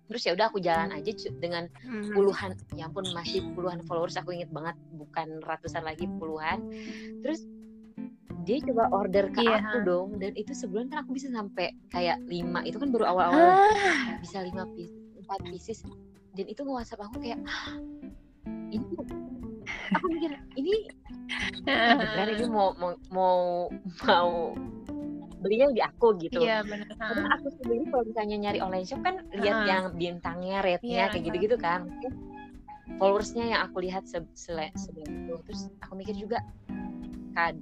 Terus 0.07 0.23
ya 0.23 0.33
udah 0.39 0.47
aku 0.49 0.59
jalan 0.63 0.93
aja 0.95 1.11
dengan 1.41 1.67
Hmm. 1.83 2.15
puluhan 2.15 2.55
ya 2.79 2.87
ampun 2.87 3.11
masih 3.11 3.43
puluhan 3.59 3.83
followers 3.83 4.15
aku 4.15 4.31
inget 4.31 4.53
banget 4.55 4.77
bukan 4.95 5.43
ratusan 5.43 5.83
lagi 5.83 6.07
puluhan. 6.21 6.63
Terus 7.25 7.43
dia 8.47 8.63
coba 8.63 8.87
order 8.95 9.27
ke 9.35 9.43
Iya. 9.43 9.59
aku 9.67 9.77
dong 9.83 10.09
dan 10.23 10.31
itu 10.39 10.55
sebulan 10.55 10.87
kan 10.89 11.03
aku 11.03 11.19
bisa 11.19 11.27
sampai 11.35 11.75
kayak 11.91 12.23
lima 12.31 12.63
itu 12.63 12.79
kan 12.79 12.95
baru 12.95 13.11
awal-awal. 13.11 13.59
Ah, 13.59 14.15
bisa 14.23 14.39
lima 14.45 14.63
piece 14.79 14.95
empat 15.19 15.43
pieces 15.51 15.83
dan 16.37 16.47
itu 16.47 16.61
nge 16.61 16.73
WhatsApp 16.77 17.03
aku 17.09 17.17
kayak 17.19 17.41
"Hah, 17.49 17.75
ini 18.71 18.85
aku 19.97 20.05
mikir 20.13 20.31
ini 20.55 20.75
benar 21.67 22.29
ini 22.29 22.45
mau 22.47 22.77
mau 22.77 22.93
mau 23.11 23.39
mau 24.05 24.31
belinya 25.41 25.69
di 25.73 25.83
aku 25.85 26.17
gitu. 26.19 26.43
Iya 26.43 26.65
benar 26.65 26.91
karena 26.97 27.29
aku 27.39 27.47
sendiri 27.61 27.85
kalau 27.93 28.05
misalnya 28.09 28.37
nyari 28.41 28.59
online 28.61 28.87
shop 28.89 29.01
kan 29.05 29.21
lihat 29.37 29.57
Ah. 29.63 29.67
yang 29.69 29.85
bintangnya 29.95 30.59
rate-nya 30.65 31.07
Iya, 31.07 31.13
kayak 31.13 31.23
ah. 31.23 31.27
gitu-gitu 31.31 31.57
kan. 31.61 31.81
Followersnya 32.97 33.45
yang 33.53 33.61
aku 33.69 33.85
lihat 33.85 34.09
se 34.09 34.25
sele- 34.33 34.73
sebelah 34.75 35.07
itu. 35.07 35.35
Terus 35.47 35.61
aku 35.85 35.93
mikir 35.95 36.15
juga 36.17 36.41
kad 37.37 37.55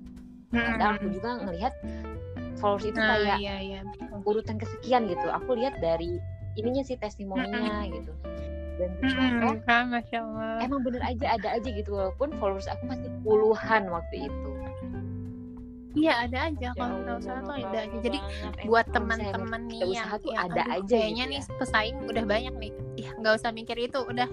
kadang 0.55 1.03
aku 1.03 1.11
juga 1.11 1.43
ngelihat 1.43 1.75
followers 2.63 2.87
itu 2.87 2.95
nah 2.95 3.19
kayak 3.19 3.39
iya 3.43 3.57
iya 3.59 3.81
urutan 4.23 4.57
kesekian 4.57 5.11
gitu. 5.11 5.27
Aku 5.35 5.59
lihat 5.59 5.75
dari 5.83 6.23
ininya 6.55 6.87
sih 6.87 6.95
testimoninya 6.95 7.83
gitu 7.91 8.15
dan 8.75 8.91
ternyata 8.99 9.47
Hmm, 9.47 9.59
kan 9.63 9.85
masya 9.89 10.19
Allah. 10.21 10.57
emang 10.61 10.81
bener 10.83 11.03
aja 11.03 11.27
ada 11.35 11.49
aja 11.53 11.69
gitu 11.71 11.91
walaupun 11.93 12.29
followers 12.37 12.67
aku 12.67 12.83
masih 12.87 13.11
puluhan 13.23 13.83
waktu 13.87 14.27
itu. 14.27 14.51
Iya 15.95 16.27
ada 16.27 16.51
aja 16.51 16.69
Ya 16.69 16.71
kalau 16.75 16.97
nggak 16.99 17.15
Allah, 17.15 17.23
usah 17.23 17.35
tuh 17.39 17.55
ada 17.55 17.55
lama 17.55 17.71
aja. 17.71 17.81
Jadi 18.03 18.19
banget. 18.19 18.67
buat 18.67 18.87
teman-teman 18.91 19.61
nih 19.63 19.79
kita 19.79 19.87
yang, 19.87 20.07
usaha 20.11 20.17
tuh 20.19 20.33
ada 20.35 20.63
aduh, 20.67 20.75
aja 20.83 20.97
kayaknya 20.99 21.23
gitu 21.23 21.31
nih 21.31 21.39
ya. 21.39 21.55
pesaing 21.55 21.97
udah 22.03 22.25
banyak 22.27 22.55
nih. 22.59 22.73
Ya 22.99 23.11
nggak 23.15 23.35
usah 23.39 23.51
mikir 23.51 23.77
itu 23.79 23.99
udah. 24.03 24.29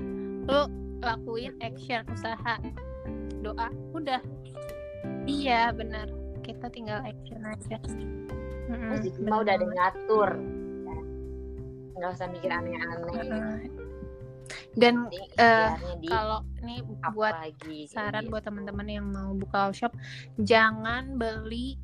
Lu 0.49 0.61
lakuin 1.01 1.53
action 1.61 2.01
usaha 2.09 2.55
doa 3.39 3.69
udah. 3.93 4.21
Iya 5.29 5.69
benar 5.71 6.09
kita 6.41 6.65
tinggal 6.73 6.97
action 7.05 7.45
aja. 7.45 7.77
Mah 9.21 9.37
udah 9.39 9.53
ada 9.53 9.65
ngatur 9.69 10.29
nggak 11.93 12.09
usah 12.09 12.27
mikir 12.33 12.49
aneh-aneh. 12.49 13.69
Dan 14.77 15.07
di 15.11 16.07
kalau 16.07 16.45
nih 16.61 16.79
up 17.03 17.13
buat 17.13 17.35
lagi 17.35 17.89
saran 17.89 18.27
gitu. 18.27 18.31
buat 18.33 18.43
teman-teman 18.45 18.87
yang 18.87 19.05
mau 19.09 19.33
buka 19.35 19.73
shop 19.73 19.93
jangan 20.41 21.17
beli 21.19 21.75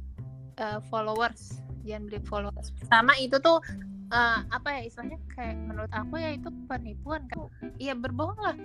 uh, 0.62 0.80
followers. 0.90 1.62
Jangan 1.88 2.04
beli 2.12 2.20
followers. 2.28 2.76
Sama 2.92 3.16
itu 3.18 3.40
tuh 3.40 3.64
uh, 4.12 4.40
apa 4.52 4.68
ya 4.76 4.82
istilahnya 4.92 5.20
kayak 5.32 5.56
menurut 5.64 5.92
aku 5.94 6.20
ya 6.20 6.36
itu 6.36 6.50
penipuan. 6.68 7.24
Kan 7.32 7.48
iya 7.80 7.94
berbohong 7.96 8.40
lah. 8.42 8.58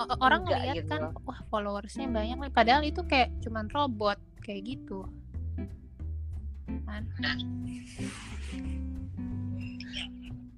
O- 0.00 0.18
orang 0.24 0.46
Enggak 0.46 0.60
ngeliat 0.62 0.76
gitu 0.78 0.88
kan 0.88 1.02
wah 1.26 1.40
followersnya 1.50 2.06
banyak 2.08 2.38
nih. 2.38 2.52
Padahal 2.54 2.82
itu 2.86 3.02
kayak 3.04 3.34
cuman 3.42 3.66
robot 3.74 4.18
kayak 4.46 4.78
gitu. 4.78 5.04
Kan? 6.86 7.02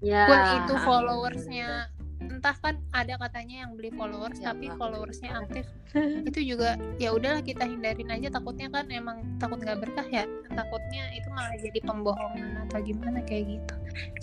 Ya 0.04 0.28
pun 0.28 0.40
itu 0.60 0.72
followersnya 0.84 1.88
entah 2.30 2.56
kan 2.60 2.76
ada 2.92 3.16
katanya 3.20 3.66
yang 3.66 3.76
beli 3.76 3.90
followers 3.94 4.36
Ya 4.40 4.52
tapi 4.52 4.68
followersnya 4.76 5.30
aktif. 5.40 5.64
Itu 6.28 6.40
juga 6.44 6.76
ya 7.00 7.14
udahlah 7.14 7.40
kita 7.40 7.64
hindarin 7.64 8.10
aja 8.12 8.28
takutnya 8.32 8.68
kan 8.70 8.88
emang 8.92 9.24
takut 9.40 9.60
nggak 9.60 9.80
berkah 9.80 10.06
ya. 10.08 10.24
Takutnya 10.52 11.10
itu 11.16 11.28
malah 11.32 11.56
jadi 11.58 11.78
pembohongan 11.82 12.68
atau 12.68 12.78
gimana 12.84 13.20
kayak 13.24 13.58
gitu. 13.58 13.74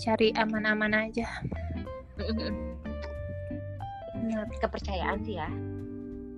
Cari 0.08 0.32
aman-aman 0.38 1.10
aja. 1.10 1.28
Benar 4.16 4.46
kepercayaan 4.62 5.20
sih 5.26 5.40
ya. 5.40 5.50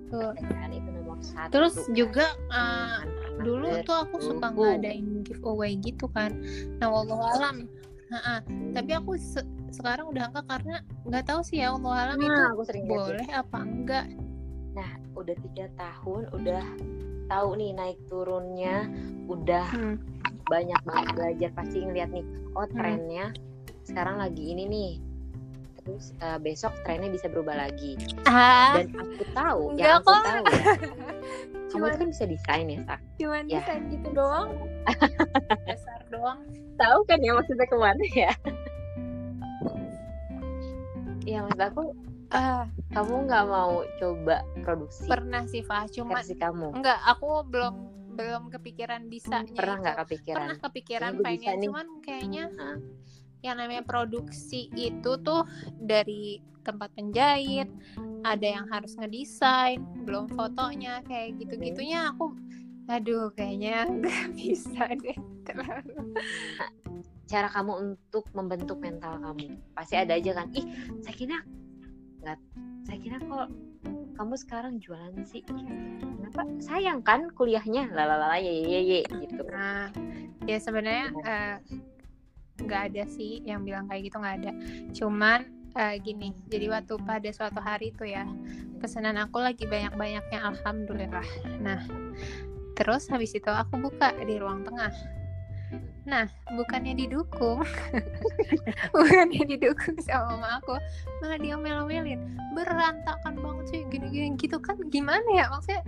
Tuh 0.08 0.32
kepercayaan 0.38 0.72
itu 0.72 0.88
nomor 0.90 1.18
satu. 1.20 1.50
Terus 1.52 1.74
juga 1.92 2.26
uh, 2.50 3.04
dulu 3.42 3.82
tuh 3.84 3.96
aku 4.08 4.16
suka 4.22 4.50
ngadain 4.54 5.22
giveaway 5.26 5.76
gitu 5.78 6.06
kan. 6.10 6.34
Nah 6.78 6.88
wallahu 6.90 7.24
alam 7.36 7.68
Ha-ha. 8.14 8.36
tapi 8.70 8.90
aku 8.92 9.12
se- 9.14 9.42
sekarang 9.68 10.06
udah 10.08 10.30
enggak 10.30 10.46
karena 10.46 10.76
nggak 11.02 11.24
tahu 11.24 11.40
sih 11.42 11.58
ya 11.58 11.68
wallahu 11.68 11.92
alam 11.92 12.14
itu 12.16 12.30
nah, 12.32 12.50
aku 12.52 12.62
sering 12.62 12.86
boleh 12.86 13.26
apa 13.28 13.58
enggak 13.60 14.06
nah 14.70 14.86
udah 15.12 15.34
tiga 15.42 15.66
tahun 15.74 16.22
udah 16.32 16.64
tahu 17.26 17.48
nih 17.54 17.70
naik 17.72 17.98
turunnya 18.06 18.86
udah 19.26 19.66
Hmm. 19.68 19.96
banyak 20.44 20.78
banget 20.80 21.06
belajar 21.12 21.50
pasti 21.52 21.76
ngeliat 21.80 22.10
nih 22.10 22.22
oh 22.52 22.62
Hmm. 22.62 22.72
trennya 22.72 23.26
sekarang 23.82 24.16
lagi 24.16 24.44
ini 24.48 24.64
nih 24.64 24.92
terus 25.76 26.14
eh, 26.16 26.38
besok 26.38 26.72
trennya 26.80 27.08
bisa 27.08 27.26
berubah 27.26 27.58
lagi 27.58 27.98
ah 28.24 28.78
dan 28.78 28.88
aku 28.94 29.24
tahu 29.28 29.62
Enggak 29.70 29.84
yang 29.84 29.98
aku 29.98 30.08
kok. 30.08 30.22
tahu 30.22 30.44
ya 30.46 30.64
kamu 31.74 31.84
itu 31.84 31.98
kan 31.98 32.08
bisa 32.08 32.24
desain 32.24 32.66
ya 32.66 32.80
sak 32.84 33.00
cuman 33.18 33.42
Ya. 33.44 33.58
desain 33.60 33.82
gitu 33.90 34.08
doang. 34.10 34.48
Dasar 35.68 36.00
doang. 36.08 36.38
Tahu 36.74 36.98
kan 37.04 37.18
ya 37.18 37.34
maksudnya 37.34 37.66
ke 37.66 37.76
mana 37.76 38.04
ya? 38.14 38.30
Ya 41.24 41.40
maksud 41.40 41.60
aku 41.60 41.82
ah. 42.30 42.68
kamu 42.92 43.26
nggak 43.26 43.44
mau 43.48 43.80
coba 43.96 44.44
produksi 44.60 45.08
pernah 45.08 45.42
sih 45.46 45.64
Fah 45.64 45.88
versi 45.88 46.36
kamu? 46.36 46.76
enggak 46.76 47.00
aku 47.02 47.42
belum 47.48 47.74
belum 48.14 48.52
kepikiran 48.52 49.08
bisa 49.08 49.42
pernah 49.50 49.80
nggak 49.80 49.96
kepikiran? 50.06 50.36
pernah 50.38 50.58
kepikiran 50.60 51.12
pengen 51.18 51.56
cuman 51.64 51.86
kayaknya 51.98 52.44
Hah? 52.54 52.78
yang 53.40 53.56
namanya 53.58 53.82
produksi 53.82 54.68
itu 54.72 55.16
tuh 55.20 55.42
dari 55.76 56.38
tempat 56.64 56.90
penjahit 56.96 57.68
ada 58.24 58.46
yang 58.58 58.66
harus 58.72 58.96
ngedesain 58.96 59.84
belum 60.08 60.32
fotonya 60.32 61.04
kayak 61.04 61.36
gitu 61.38 61.60
gitunya 61.60 62.08
aku 62.08 62.32
aduh 62.88 63.32
kayaknya 63.32 63.88
nggak 64.00 64.24
bisa 64.36 64.84
deh 65.00 65.16
terlalu. 65.44 66.12
Cara 67.24 67.48
kamu 67.48 67.72
untuk 67.80 68.28
membentuk 68.36 68.80
mental 68.80 69.16
kamu. 69.20 69.56
Pasti 69.72 69.96
ada 69.96 70.16
aja 70.16 70.36
kan 70.36 70.52
ih 70.52 70.64
saya 71.00 71.16
kira 71.16 71.38
nggak 72.20 72.38
saya 72.84 72.98
kira 73.00 73.16
kok 73.24 73.48
kamu 74.14 74.34
sekarang 74.36 74.74
jualan 74.78 75.24
sih. 75.24 75.40
Kenapa? 75.42 76.44
Sayang 76.60 77.00
kan 77.02 77.32
kuliahnya. 77.32 77.90
Lalalala 77.90 78.38
ye 78.38 78.52
ye 78.62 78.80
ye 78.84 79.00
gitu. 79.08 79.42
Nah, 79.48 79.90
ya 80.44 80.56
sebenarnya 80.60 81.06
eh, 81.24 81.56
nggak 82.62 82.82
ada 82.92 83.04
sih 83.10 83.42
yang 83.42 83.64
bilang 83.64 83.88
kayak 83.88 84.12
gitu 84.12 84.16
nggak 84.20 84.36
ada. 84.44 84.52
Cuman 84.94 85.63
eh, 85.74 85.94
gini, 86.00 86.30
jadi 86.46 86.70
waktu 86.70 86.94
pada 87.02 87.30
suatu 87.34 87.58
hari 87.58 87.90
itu 87.90 88.06
ya 88.06 88.26
pesanan 88.78 89.16
aku 89.18 89.40
lagi 89.42 89.64
banyak-banyaknya 89.66 90.38
alhamdulillah. 90.38 91.26
Nah, 91.60 91.80
terus 92.78 93.10
habis 93.10 93.34
itu 93.34 93.48
aku 93.50 93.80
buka 93.80 94.14
di 94.22 94.38
ruang 94.38 94.62
tengah. 94.62 94.92
Nah, 96.04 96.28
bukannya 96.52 96.92
didukung, 96.94 97.64
bukannya 98.94 99.42
didukung 99.48 99.96
sama 100.04 100.36
mama 100.36 100.60
aku, 100.60 100.76
malah 101.24 101.40
diomel-omelin. 101.40 102.20
Berantakan 102.52 103.40
banget 103.40 103.64
sih, 103.72 103.80
gini-gini 103.88 104.36
gitu 104.36 104.60
kan 104.60 104.76
gimana 104.92 105.24
ya 105.32 105.48
maksudnya? 105.48 105.80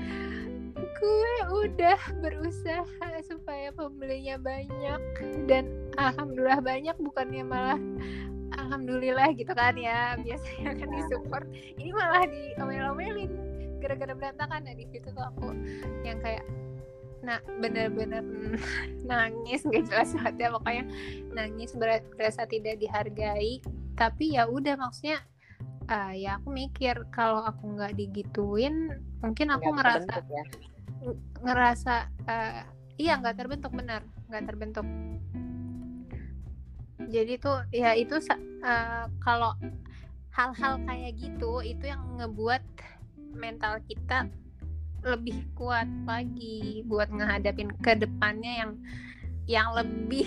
gue 0.97 1.35
udah 1.53 2.01
berusaha 2.25 2.85
supaya 3.21 3.69
pembelinya 3.77 4.41
banyak 4.41 5.03
dan 5.45 5.69
alhamdulillah 6.01 6.61
banyak 6.65 6.97
bukannya 6.97 7.45
malah 7.45 7.81
alhamdulillah 8.55 9.35
gitu 9.35 9.51
kan 9.53 9.75
ya 9.75 10.15
biasanya 10.21 10.73
kan 10.79 10.89
disupport. 10.93 11.47
Ini 11.79 11.91
malah 11.91 12.25
diomel-omelin 12.31 13.33
gara-gara 13.83 14.13
berantakan. 14.15 14.61
Nah 14.67 14.75
di 14.75 14.87
situ 14.91 15.09
tuh 15.11 15.25
aku 15.25 15.51
yang 16.07 16.19
kayak 16.23 16.45
nah 17.25 17.43
bener-bener 17.59 18.23
nangis. 19.11 19.67
Nggak 19.67 19.85
jelas 19.91 20.11
banget 20.15 20.35
ya 20.39 20.49
pokoknya 20.55 20.85
nangis 21.35 21.71
ber- 21.75 22.07
berasa 22.15 22.47
tidak 22.47 22.79
dihargai. 22.79 23.59
Tapi 23.97 24.37
ya 24.37 24.47
udah 24.47 24.77
maksudnya 24.77 25.25
ah, 25.89 26.13
ya 26.13 26.39
aku 26.39 26.51
mikir 26.51 27.07
kalau 27.15 27.43
aku 27.47 27.79
nggak 27.79 27.95
digituin 27.95 28.91
mungkin 29.23 29.51
aku 29.55 29.71
Nggak 29.71 29.79
ngerasa 29.81 30.15
ya? 30.29 30.45
ngerasa 31.47 31.95
eh, 32.27 32.63
iya 32.99 33.19
nggak 33.19 33.37
terbentuk 33.39 33.73
benar. 33.75 34.03
Nggak 34.29 34.45
terbentuk 34.51 34.87
jadi 37.09 37.39
tuh 37.39 37.59
ya 37.73 37.95
itu 37.97 38.17
eh, 38.63 39.05
kalau 39.23 39.55
hal-hal 40.35 40.77
kayak 40.85 41.17
gitu 41.17 41.65
itu 41.65 41.85
yang 41.89 42.03
ngebuat 42.21 42.63
mental 43.33 43.81
kita 43.89 44.29
lebih 45.07 45.47
kuat 45.55 45.87
lagi 46.05 46.83
buat 46.85 47.09
ngehadapin 47.09 47.71
ke 47.81 47.95
depannya 47.95 48.53
yang 48.67 48.73
yang 49.47 49.69
lebih 49.73 50.27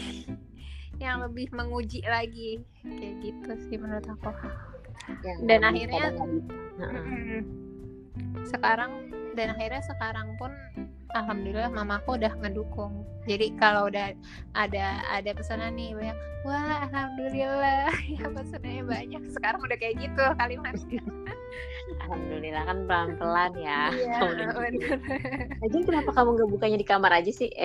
yang 1.04 1.24
lebih 1.24 1.48
menguji 1.52 2.04
lagi 2.08 2.64
kayak 2.84 3.16
gitu 3.24 3.52
sih 3.68 3.78
menurut 3.80 4.08
aku 4.08 4.32
Ya, 5.26 5.34
Dan 5.42 5.66
akhirnya-. 5.66 6.14
Mm. 6.80 7.42
sekarang 8.48 9.12
dan 9.36 9.52
akhirnya 9.52 9.84
sekarang 9.84 10.40
pun 10.40 10.52
alhamdulillah 11.14 11.72
mamaku 11.74 12.18
udah 12.18 12.34
ngedukung. 12.42 13.06
Jadi 13.26 13.54
kalau 13.58 13.90
udah 13.90 14.14
ada 14.58 14.86
ada 15.10 15.32
pesanan 15.34 15.78
nih 15.78 15.94
banyak 15.94 16.18
wah 16.46 16.86
alhamdulillah. 16.86 17.90
Ya 18.20 18.26
pesanannya 18.30 18.84
banyak. 18.86 19.22
Sekarang 19.34 19.62
udah 19.64 19.78
kayak 19.78 19.96
gitu 20.02 20.24
kalimatnya. 20.38 21.02
Alhamdulillah 22.06 22.64
kan 22.66 22.78
pelan-pelan 22.86 23.54
ya. 23.58 23.82
iya 23.94 24.20
bener. 24.58 24.98
Lagian 25.62 25.84
kenapa 25.86 26.10
kamu 26.14 26.30
nggak 26.38 26.50
bukanya 26.50 26.78
di 26.78 26.88
kamar 26.88 27.12
aja 27.14 27.32
sih? 27.34 27.50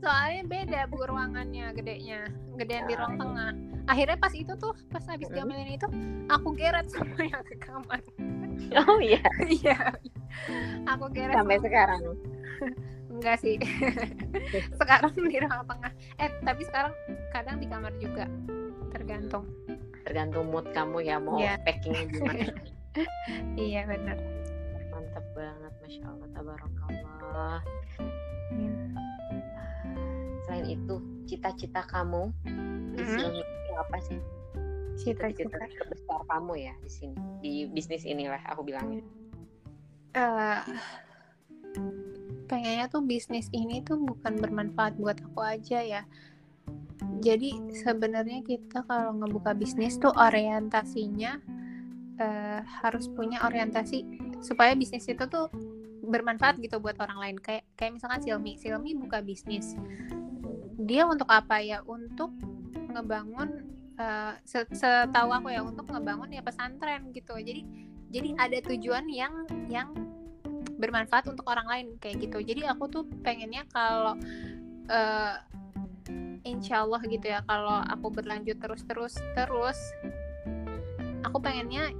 Soalnya 0.00 0.42
beda 0.48 0.80
bu 0.88 1.04
ruangannya 1.04 1.72
gedenya. 1.72 2.24
Gedean 2.56 2.84
di 2.88 2.94
ruang 2.96 3.16
tengah. 3.16 3.52
Akhirnya 3.84 4.16
pas 4.16 4.32
itu 4.32 4.52
tuh 4.56 4.72
pas 4.88 5.04
habis 5.04 5.28
diomelin 5.28 5.76
itu 5.76 5.86
aku 6.28 6.52
geret 6.52 6.88
semua 6.88 7.20
yang 7.20 7.44
ke 7.44 7.56
kamar. 7.58 8.00
Oh 8.76 9.00
iya, 9.00 9.24
iya. 9.48 9.96
Aku 10.84 11.08
geret 11.10 11.32
sampai 11.32 11.56
semua. 11.58 11.66
sekarang. 11.66 12.02
enggak 13.10 13.36
sih. 13.40 13.56
Sekarang 14.80 15.10
di 15.16 15.36
ruang 15.40 15.64
tengah. 15.64 15.92
Eh 16.20 16.28
tapi 16.44 16.62
sekarang 16.62 16.92
kadang 17.32 17.56
di 17.56 17.66
kamar 17.66 17.90
juga. 17.98 18.28
Tergantung. 18.92 19.48
Tergantung 20.04 20.52
mood 20.52 20.68
kamu 20.70 21.02
ya 21.02 21.16
mau 21.18 21.40
Iya. 21.40 21.56
packingnya 21.64 22.04
gimana. 22.12 22.44
iya 23.58 23.88
benar. 23.88 24.16
Mantap 24.92 25.24
banget, 25.34 25.72
masya 25.80 26.04
Allah, 26.06 26.28
tabarakallah. 26.30 27.58
Selain 30.50 30.66
itu, 30.66 30.98
cita-cita 31.30 31.86
kamu 31.86 32.34
di 32.98 33.06
sini 33.06 33.38
itu 33.38 33.72
apa 33.78 33.98
sih? 34.02 34.18
cita-cita 34.98 35.56
terbesar 35.56 36.20
kamu 36.26 36.52
ya 36.58 36.74
di 36.82 36.90
sini, 36.90 37.16
di 37.38 37.52
bisnis 37.70 38.02
inilah 38.02 38.42
aku 38.50 38.66
bilangnya. 38.66 39.00
Eh, 40.12 40.60
pengennya 42.50 42.90
tuh 42.90 43.06
bisnis 43.06 43.46
ini 43.54 43.80
tuh 43.86 43.96
bukan 43.96 44.36
bermanfaat 44.42 44.98
buat 44.98 45.22
aku 45.22 45.40
aja 45.40 45.80
ya. 45.80 46.02
Jadi 47.22 47.72
sebenarnya 47.72 48.42
kita 48.44 48.84
kalau 48.84 49.16
ngebuka 49.16 49.54
bisnis 49.56 49.96
tuh 49.96 50.12
orientasinya 50.12 51.38
eh, 52.18 52.60
harus 52.82 53.08
punya 53.08 53.40
orientasi 53.46 54.04
supaya 54.42 54.74
bisnis 54.76 55.06
itu 55.08 55.24
tuh 55.30 55.48
bermanfaat 56.04 56.60
gitu 56.60 56.76
buat 56.82 56.98
orang 57.00 57.22
lain. 57.22 57.36
Kayak 57.40 57.64
kayak 57.78 57.96
misalkan 57.96 58.20
Silmi, 58.20 58.58
Silmi 58.58 58.98
buka 58.98 59.22
bisnis. 59.24 59.78
Dia 60.80 61.04
untuk 61.04 61.28
apa 61.28 61.60
ya? 61.60 61.84
Untuk 61.84 62.32
ngebangun 62.90 63.68
se- 64.48 64.72
setahu 64.72 65.28
aku 65.28 65.52
ya 65.52 65.60
untuk 65.60 65.84
ngebangun 65.92 66.32
ya 66.32 66.40
pesantren 66.40 67.12
gitu. 67.12 67.36
Jadi 67.36 67.62
jadi 68.10 68.28
ada 68.40 68.58
tujuan 68.72 69.06
yang 69.06 69.32
yang 69.70 69.92
bermanfaat 70.80 71.28
untuk 71.28 71.44
orang 71.52 71.68
lain 71.68 71.86
kayak 72.00 72.24
gitu 72.24 72.40
jadi 72.40 72.72
aku 72.72 72.88
tuh 72.88 73.04
pengennya 73.20 73.68
kalau 73.68 74.16
eh 74.88 75.36
insya 76.48 76.88
Allah 76.88 77.04
gitu 77.04 77.28
ya 77.28 77.44
kalau 77.44 77.84
aku 77.84 78.08
berlanjut 78.08 78.56
terus 78.56 78.82
terus 78.88 79.14
terus 79.36 79.76
aku 81.20 81.36
pengennya 81.38 81.92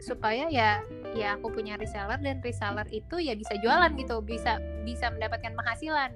supaya 0.00 0.48
ya 0.48 0.80
ya 1.12 1.36
aku 1.36 1.52
punya 1.52 1.76
reseller 1.76 2.18
dan 2.18 2.40
reseller 2.40 2.88
itu 2.90 3.20
ya 3.20 3.36
bisa 3.36 3.54
jualan 3.60 3.92
gitu 3.94 4.24
bisa 4.24 4.58
bisa 4.82 5.12
mendapatkan 5.12 5.52
penghasilan 5.52 6.10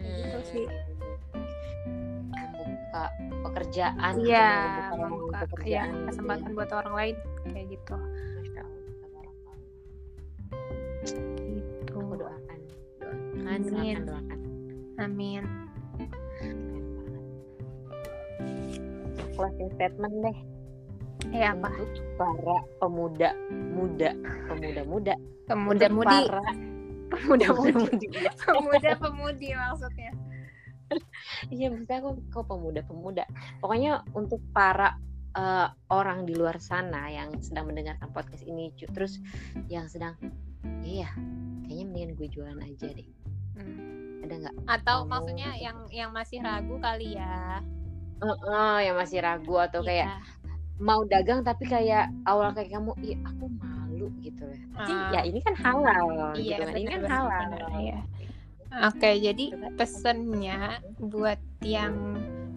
Kayak 0.00 0.16
gitu 0.16 0.38
sih. 0.48 0.66
Membuka 2.90 3.06
pekerjaan. 3.46 4.12
iya 4.26 4.50
membuka 4.90 5.06
membuka 5.06 5.38
ya 5.38 5.46
pekerjaan 5.46 5.86
gitu 5.94 6.06
kesempatan 6.10 6.50
buat 6.58 6.70
orang 6.74 6.94
lain 6.98 7.16
kayak 7.54 7.66
gitu. 7.70 7.94
Gitu. 11.50 11.94
Aku 11.94 12.14
doakan, 12.18 12.58
doakan, 12.98 13.46
Amin. 13.46 13.96
doakan, 14.02 14.06
doakan. 14.10 14.38
amin. 14.98 15.42
Closing 19.38 19.70
statement 19.78 20.14
deh. 20.26 20.38
Ya 21.30 21.54
apa? 21.54 21.70
Untuk 21.70 22.04
para 22.18 22.58
pemuda 22.82 23.30
muda 23.70 24.10
pemuda 24.50 24.82
muda. 24.82 25.14
Pemuda 25.46 25.86
mudi. 25.86 26.20
para 26.26 26.42
pemuda 27.14 27.46
mudi. 27.54 28.06
Pemuda 28.42 28.90
pemudi 28.98 29.48
maksudnya 29.54 30.10
iya 31.54 31.66
maksudnya 31.68 31.98
aku 32.00 32.10
kok 32.28 32.46
pemuda 32.46 32.80
pemuda 32.82 33.24
pokoknya 33.58 34.02
untuk 34.12 34.40
para 34.50 34.96
eh, 35.30 35.68
orang 35.88 36.24
di 36.24 36.34
luar 36.34 36.58
sana 36.58 37.06
yang 37.06 37.30
sedang 37.38 37.66
mendengarkan 37.66 38.10
podcast 38.10 38.42
ini 38.42 38.70
terus 38.88 39.22
yang 39.66 39.86
sedang 39.86 40.18
iya 40.80 41.10
kayaknya 41.64 41.84
mendingan 41.86 42.12
gue 42.14 42.28
jualan 42.28 42.60
aja 42.60 42.88
deh 42.90 43.08
Hmm. 43.50 44.24
ada 44.24 44.34
nggak 44.40 44.56
atau 44.64 44.96
Kamu- 44.98 45.10
maksudnya 45.10 45.50
yang 45.54 45.84
yang 45.90 46.10
masih 46.10 46.40
ragu 46.40 46.80
kali 46.80 47.12
ya 47.12 47.60
Eh, 48.18 48.36
eh, 48.46 48.78
yang 48.84 48.96
masih 48.96 49.20
ragu 49.20 49.56
atau 49.56 49.80
kayak 49.80 50.08
Iya. 50.08 50.16
mau 50.76 51.04
dagang 51.04 51.40
tapi 51.40 51.64
kayak 51.64 52.08
awal 52.24 52.52
kayak 52.52 52.72
kamu 52.72 52.96
iya 53.00 53.16
aku 53.20 53.52
malu 53.52 54.08
gitu 54.18 54.48
ya 54.48 54.60
Ah. 54.80 55.12
ya 55.12 55.20
ini 55.24 55.40
kan 55.40 55.52
halal 55.54 56.32
iya 56.32 56.56
gitu 56.56 56.62
kan 56.64 56.74
ini 56.74 56.88
kan 56.88 57.02
halal 57.04 57.48
iya. 57.76 57.98
Oke 58.70 59.10
jadi 59.18 59.44
Gitu 59.50 59.58
kan. 59.58 59.72
pesennya 59.76 60.60
buat 60.98 61.40
yang 61.64 61.94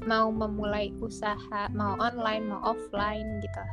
mau 0.04 0.30
memulai 0.30 0.92
usaha 1.00 1.72
mau 1.72 1.96
online 2.00 2.44
mau 2.48 2.62
offline 2.76 3.40
gitu 3.40 3.64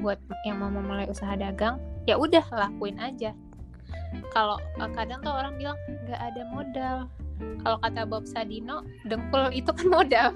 buat 0.00 0.20
yang 0.48 0.60
mau 0.60 0.72
memulai 0.72 1.08
usaha 1.08 1.36
dagang 1.36 1.76
ya 2.08 2.16
udah 2.18 2.42
lakuin 2.50 2.98
aja. 2.98 3.36
Kalau 4.32 4.56
eh, 4.80 4.90
kadang 4.96 5.20
tuh 5.20 5.32
orang 5.32 5.54
bilang 5.60 5.76
nggak 6.08 6.20
ada 6.20 6.42
modal. 6.48 6.96
Kalau 7.62 7.76
kata 7.82 8.02
Bob 8.06 8.24
Sadino 8.28 8.86
dengkul 9.06 9.50
itu 9.52 9.70
kan 9.70 9.88
modal. 9.90 10.28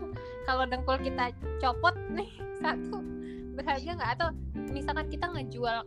Kalau 0.46 0.64
dengkul 0.66 0.98
kita 1.02 1.34
copot 1.58 1.94
nih 2.12 2.30
satu 2.62 3.00
berharga 3.56 3.90
nggak? 3.96 4.10
Atau 4.18 4.28
misalkan 4.70 5.06
kita 5.10 5.26
ngejual 5.32 5.78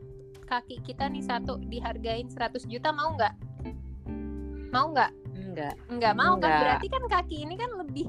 kaki 0.49 0.81
kita 0.81 1.05
nih 1.07 1.21
satu 1.21 1.61
dihargain 1.69 2.27
100 2.27 2.65
juta 2.65 2.89
mau 2.89 3.13
nggak? 3.13 3.35
Mau 4.73 4.91
nggak 4.93 5.11
enggak. 5.41 5.73
Nggak 5.87 6.13
mau 6.15 6.33
kan? 6.35 6.41
Nggak. 6.43 6.59
berarti 6.61 6.87
kan 6.91 7.03
kaki 7.09 7.37
ini 7.47 7.55
kan 7.55 7.71
lebih 7.79 8.07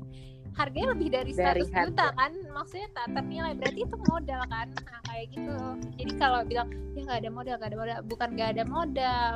harganya 0.59 0.89
lebih 0.93 1.09
dari 1.15 1.33
100 1.33 1.47
Dari 1.47 1.63
juta 1.65 2.07
kan? 2.15 2.33
Maksudnya 2.51 2.89
tak 2.93 3.07
ternilai 3.15 3.53
berarti 3.55 3.81
itu 3.87 3.97
modal 4.11 4.43
kan? 4.51 4.67
Nah, 4.75 5.01
kayak 5.07 5.27
gitu. 5.33 5.55
Jadi 5.97 6.13
kalau 6.19 6.41
bilang 6.43 6.69
ya 6.99 7.01
nggak 7.07 7.21
ada 7.23 7.31
modal 7.31 7.55
nggak 7.57 7.71
ada 7.71 7.79
modal. 7.79 7.99
Bukan 8.07 8.29
nggak 8.35 8.51
ada 8.59 8.65
modal 8.67 9.35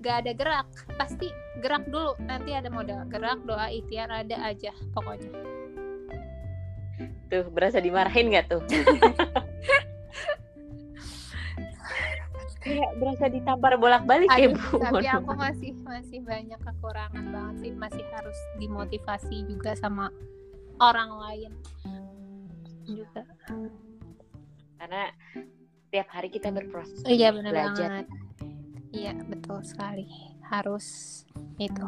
nggak 0.00 0.16
ada 0.24 0.32
gerak. 0.32 0.66
Pasti 0.96 1.28
gerak 1.60 1.84
dulu. 1.90 2.16
Nanti 2.24 2.56
ada 2.56 2.72
modal. 2.72 3.04
Gerak 3.10 3.44
doa 3.44 3.68
ikhtiar 3.68 4.08
ada 4.08 4.36
aja 4.46 4.72
pokoknya. 4.96 5.30
Tuh 7.30 7.46
berasa 7.46 7.78
dimarahin 7.78 8.34
nggak 8.34 8.50
tuh 8.50 8.62
kayak 12.60 12.90
berasa 13.00 13.26
ditampar 13.32 13.76
bolak-balik 13.80 14.28
ya 14.36 14.52
bu. 14.52 14.78
tapi 14.84 15.06
aku 15.08 15.32
masih 15.36 15.72
masih 15.84 16.20
banyak 16.24 16.60
kekurangan 16.60 17.24
banget 17.32 17.56
sih. 17.64 17.70
Masih 17.74 18.04
harus 18.12 18.38
dimotivasi 18.60 19.36
juga 19.48 19.72
sama 19.76 20.12
orang 20.80 21.10
lain 21.16 21.52
juga. 22.84 23.24
Karena 24.80 25.12
tiap 25.90 26.08
hari 26.14 26.28
kita 26.30 26.54
berproses 26.54 27.02
iya 27.08 27.34
benar 27.34 27.52
belajar. 27.52 27.88
banget. 28.04 28.06
Iya 28.90 29.12
betul 29.26 29.62
sekali. 29.62 30.06
Harus 30.46 31.22
itu 31.58 31.86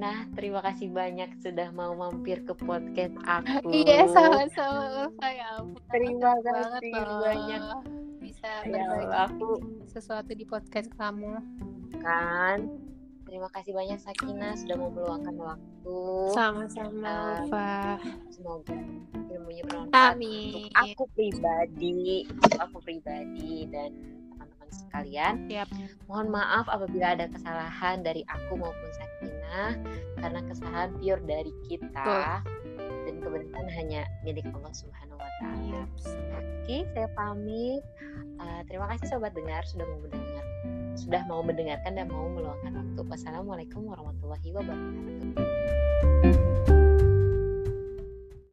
Sakinah 0.00 0.32
terima 0.32 0.64
kasih 0.64 0.88
banyak 0.88 1.30
sudah 1.44 1.68
mau 1.76 1.92
mampir 1.92 2.40
ke 2.40 2.56
podcast 2.56 3.12
aku. 3.20 3.68
Iya 3.84 4.08
sama-sama 4.08 5.12
Ulfa, 5.12 5.28
ya 5.28 5.60
ampun 5.60 5.76
Terima 5.92 6.32
banget 6.40 6.80
kasih 6.80 6.92
banyak. 7.20 7.62
bisa 8.16 8.48
ya 8.64 8.80
berbagi 8.88 9.12
aku 9.28 9.48
sesuatu 9.84 10.32
di 10.32 10.48
podcast 10.48 10.88
kamu. 10.96 11.36
Kan? 12.00 12.72
Terima 13.28 13.52
kasih 13.52 13.76
banyak 13.76 14.00
Sakinah 14.00 14.56
sudah 14.56 14.76
mau 14.80 14.88
meluangkan 14.88 15.36
waktu. 15.36 15.96
Sama-sama 16.32 17.04
Ah, 17.04 17.44
Ulfa 17.44 17.72
semoga 18.32 18.80
ilmunya 19.28 19.68
bermanfaat 19.68 20.16
amin. 20.16 20.64
untuk 20.64 20.80
aku 20.80 21.04
pribadi 21.12 22.24
untuk 22.24 22.56
aku 22.56 22.78
pribadi 22.80 23.68
dan 23.68 23.92
teman-teman 24.32 24.68
sekalian. 24.72 25.34
Siap. 25.44 25.68
mohon 26.08 26.32
maaf 26.32 26.64
apabila 26.66 27.12
ada 27.12 27.28
kesalahan 27.28 28.00
dari 28.00 28.24
aku 28.26 28.56
maupun 28.56 28.88
Karena 30.18 30.40
kesalahan 30.46 30.90
pure 30.98 31.22
dari 31.26 31.52
kita 31.66 32.42
dan 32.80 33.14
kebenaran 33.18 33.68
hanya 33.74 34.02
milik 34.22 34.46
Allah 34.54 34.72
Subhanahu 34.74 35.18
wa 35.18 35.30
taala. 35.42 35.60
Iya. 35.66 35.82
Oke, 36.62 36.76
saya 36.94 37.08
pamit. 37.18 37.82
Uh, 38.40 38.62
terima 38.70 38.88
kasih 38.94 39.06
sobat 39.12 39.36
dengar 39.36 39.60
sudah 39.68 39.84
mau 39.84 40.00
mendengar 40.00 40.44
sudah 40.98 41.22
mau 41.26 41.40
mendengarkan 41.40 41.96
dan 41.96 42.06
mau 42.12 42.28
meluangkan 42.28 42.76
waktu. 42.76 43.00
Wassalamualaikum 43.08 43.88
warahmatullahi 43.88 44.48
wabarakatuh. 44.52 46.49